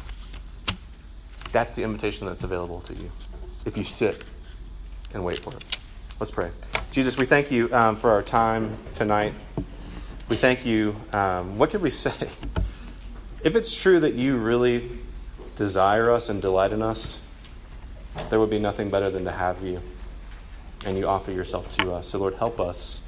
That's 1.53 1.75
the 1.75 1.83
invitation 1.83 2.27
that's 2.27 2.43
available 2.43 2.81
to 2.83 2.95
you 2.95 3.11
if 3.65 3.77
you 3.77 3.85
sit 3.85 4.23
and 5.13 5.25
wait 5.25 5.39
for 5.39 5.55
it. 5.55 5.79
Let's 6.21 6.31
pray. 6.31 6.51
Jesus, 6.91 7.17
we 7.17 7.27
thank 7.27 7.51
you 7.51 7.73
um, 7.75 7.97
for 7.97 8.11
our 8.11 8.23
time 8.23 8.77
tonight. 8.93 9.35
We 10.29 10.37
thank 10.37 10.65
you. 10.65 10.97
Um, 11.13 11.59
what 11.59 11.71
could 11.71 11.83
we 11.83 11.91
say? 11.91 12.29
If 13.43 13.57
it's 13.57 13.75
true 13.75 14.01
that 14.01 14.15
you 14.15 14.37
really 14.37 14.99
desire 15.57 16.11
us 16.11 16.29
and 16.31 16.41
delight 16.41 16.73
in 16.73 16.83
us, 16.83 17.25
there 18.31 18.41
would 18.41 18.51
be 18.51 18.59
nothing 18.59 18.91
better 18.91 19.11
than 19.11 19.25
to 19.25 19.33
have 19.33 19.63
you 19.63 19.81
and 20.87 20.97
you 20.97 21.07
offer 21.07 21.31
yourself 21.31 21.77
to 21.77 21.93
us. 21.93 22.09
So, 22.09 22.19
Lord, 22.19 22.35
help 22.35 22.61
us 22.61 23.04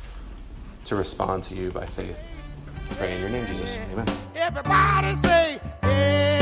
to 0.86 0.94
respond 0.94 1.42
to 1.44 1.54
you 1.54 1.70
by 1.72 1.84
faith. 1.84 2.18
Pray 2.92 3.14
in 3.14 3.20
your 3.20 3.30
name, 3.30 3.46
Jesus. 3.46 3.78
Amen. 3.92 4.06
Everybody 4.36 5.16
say, 5.16 5.60
Amen. 5.82 6.35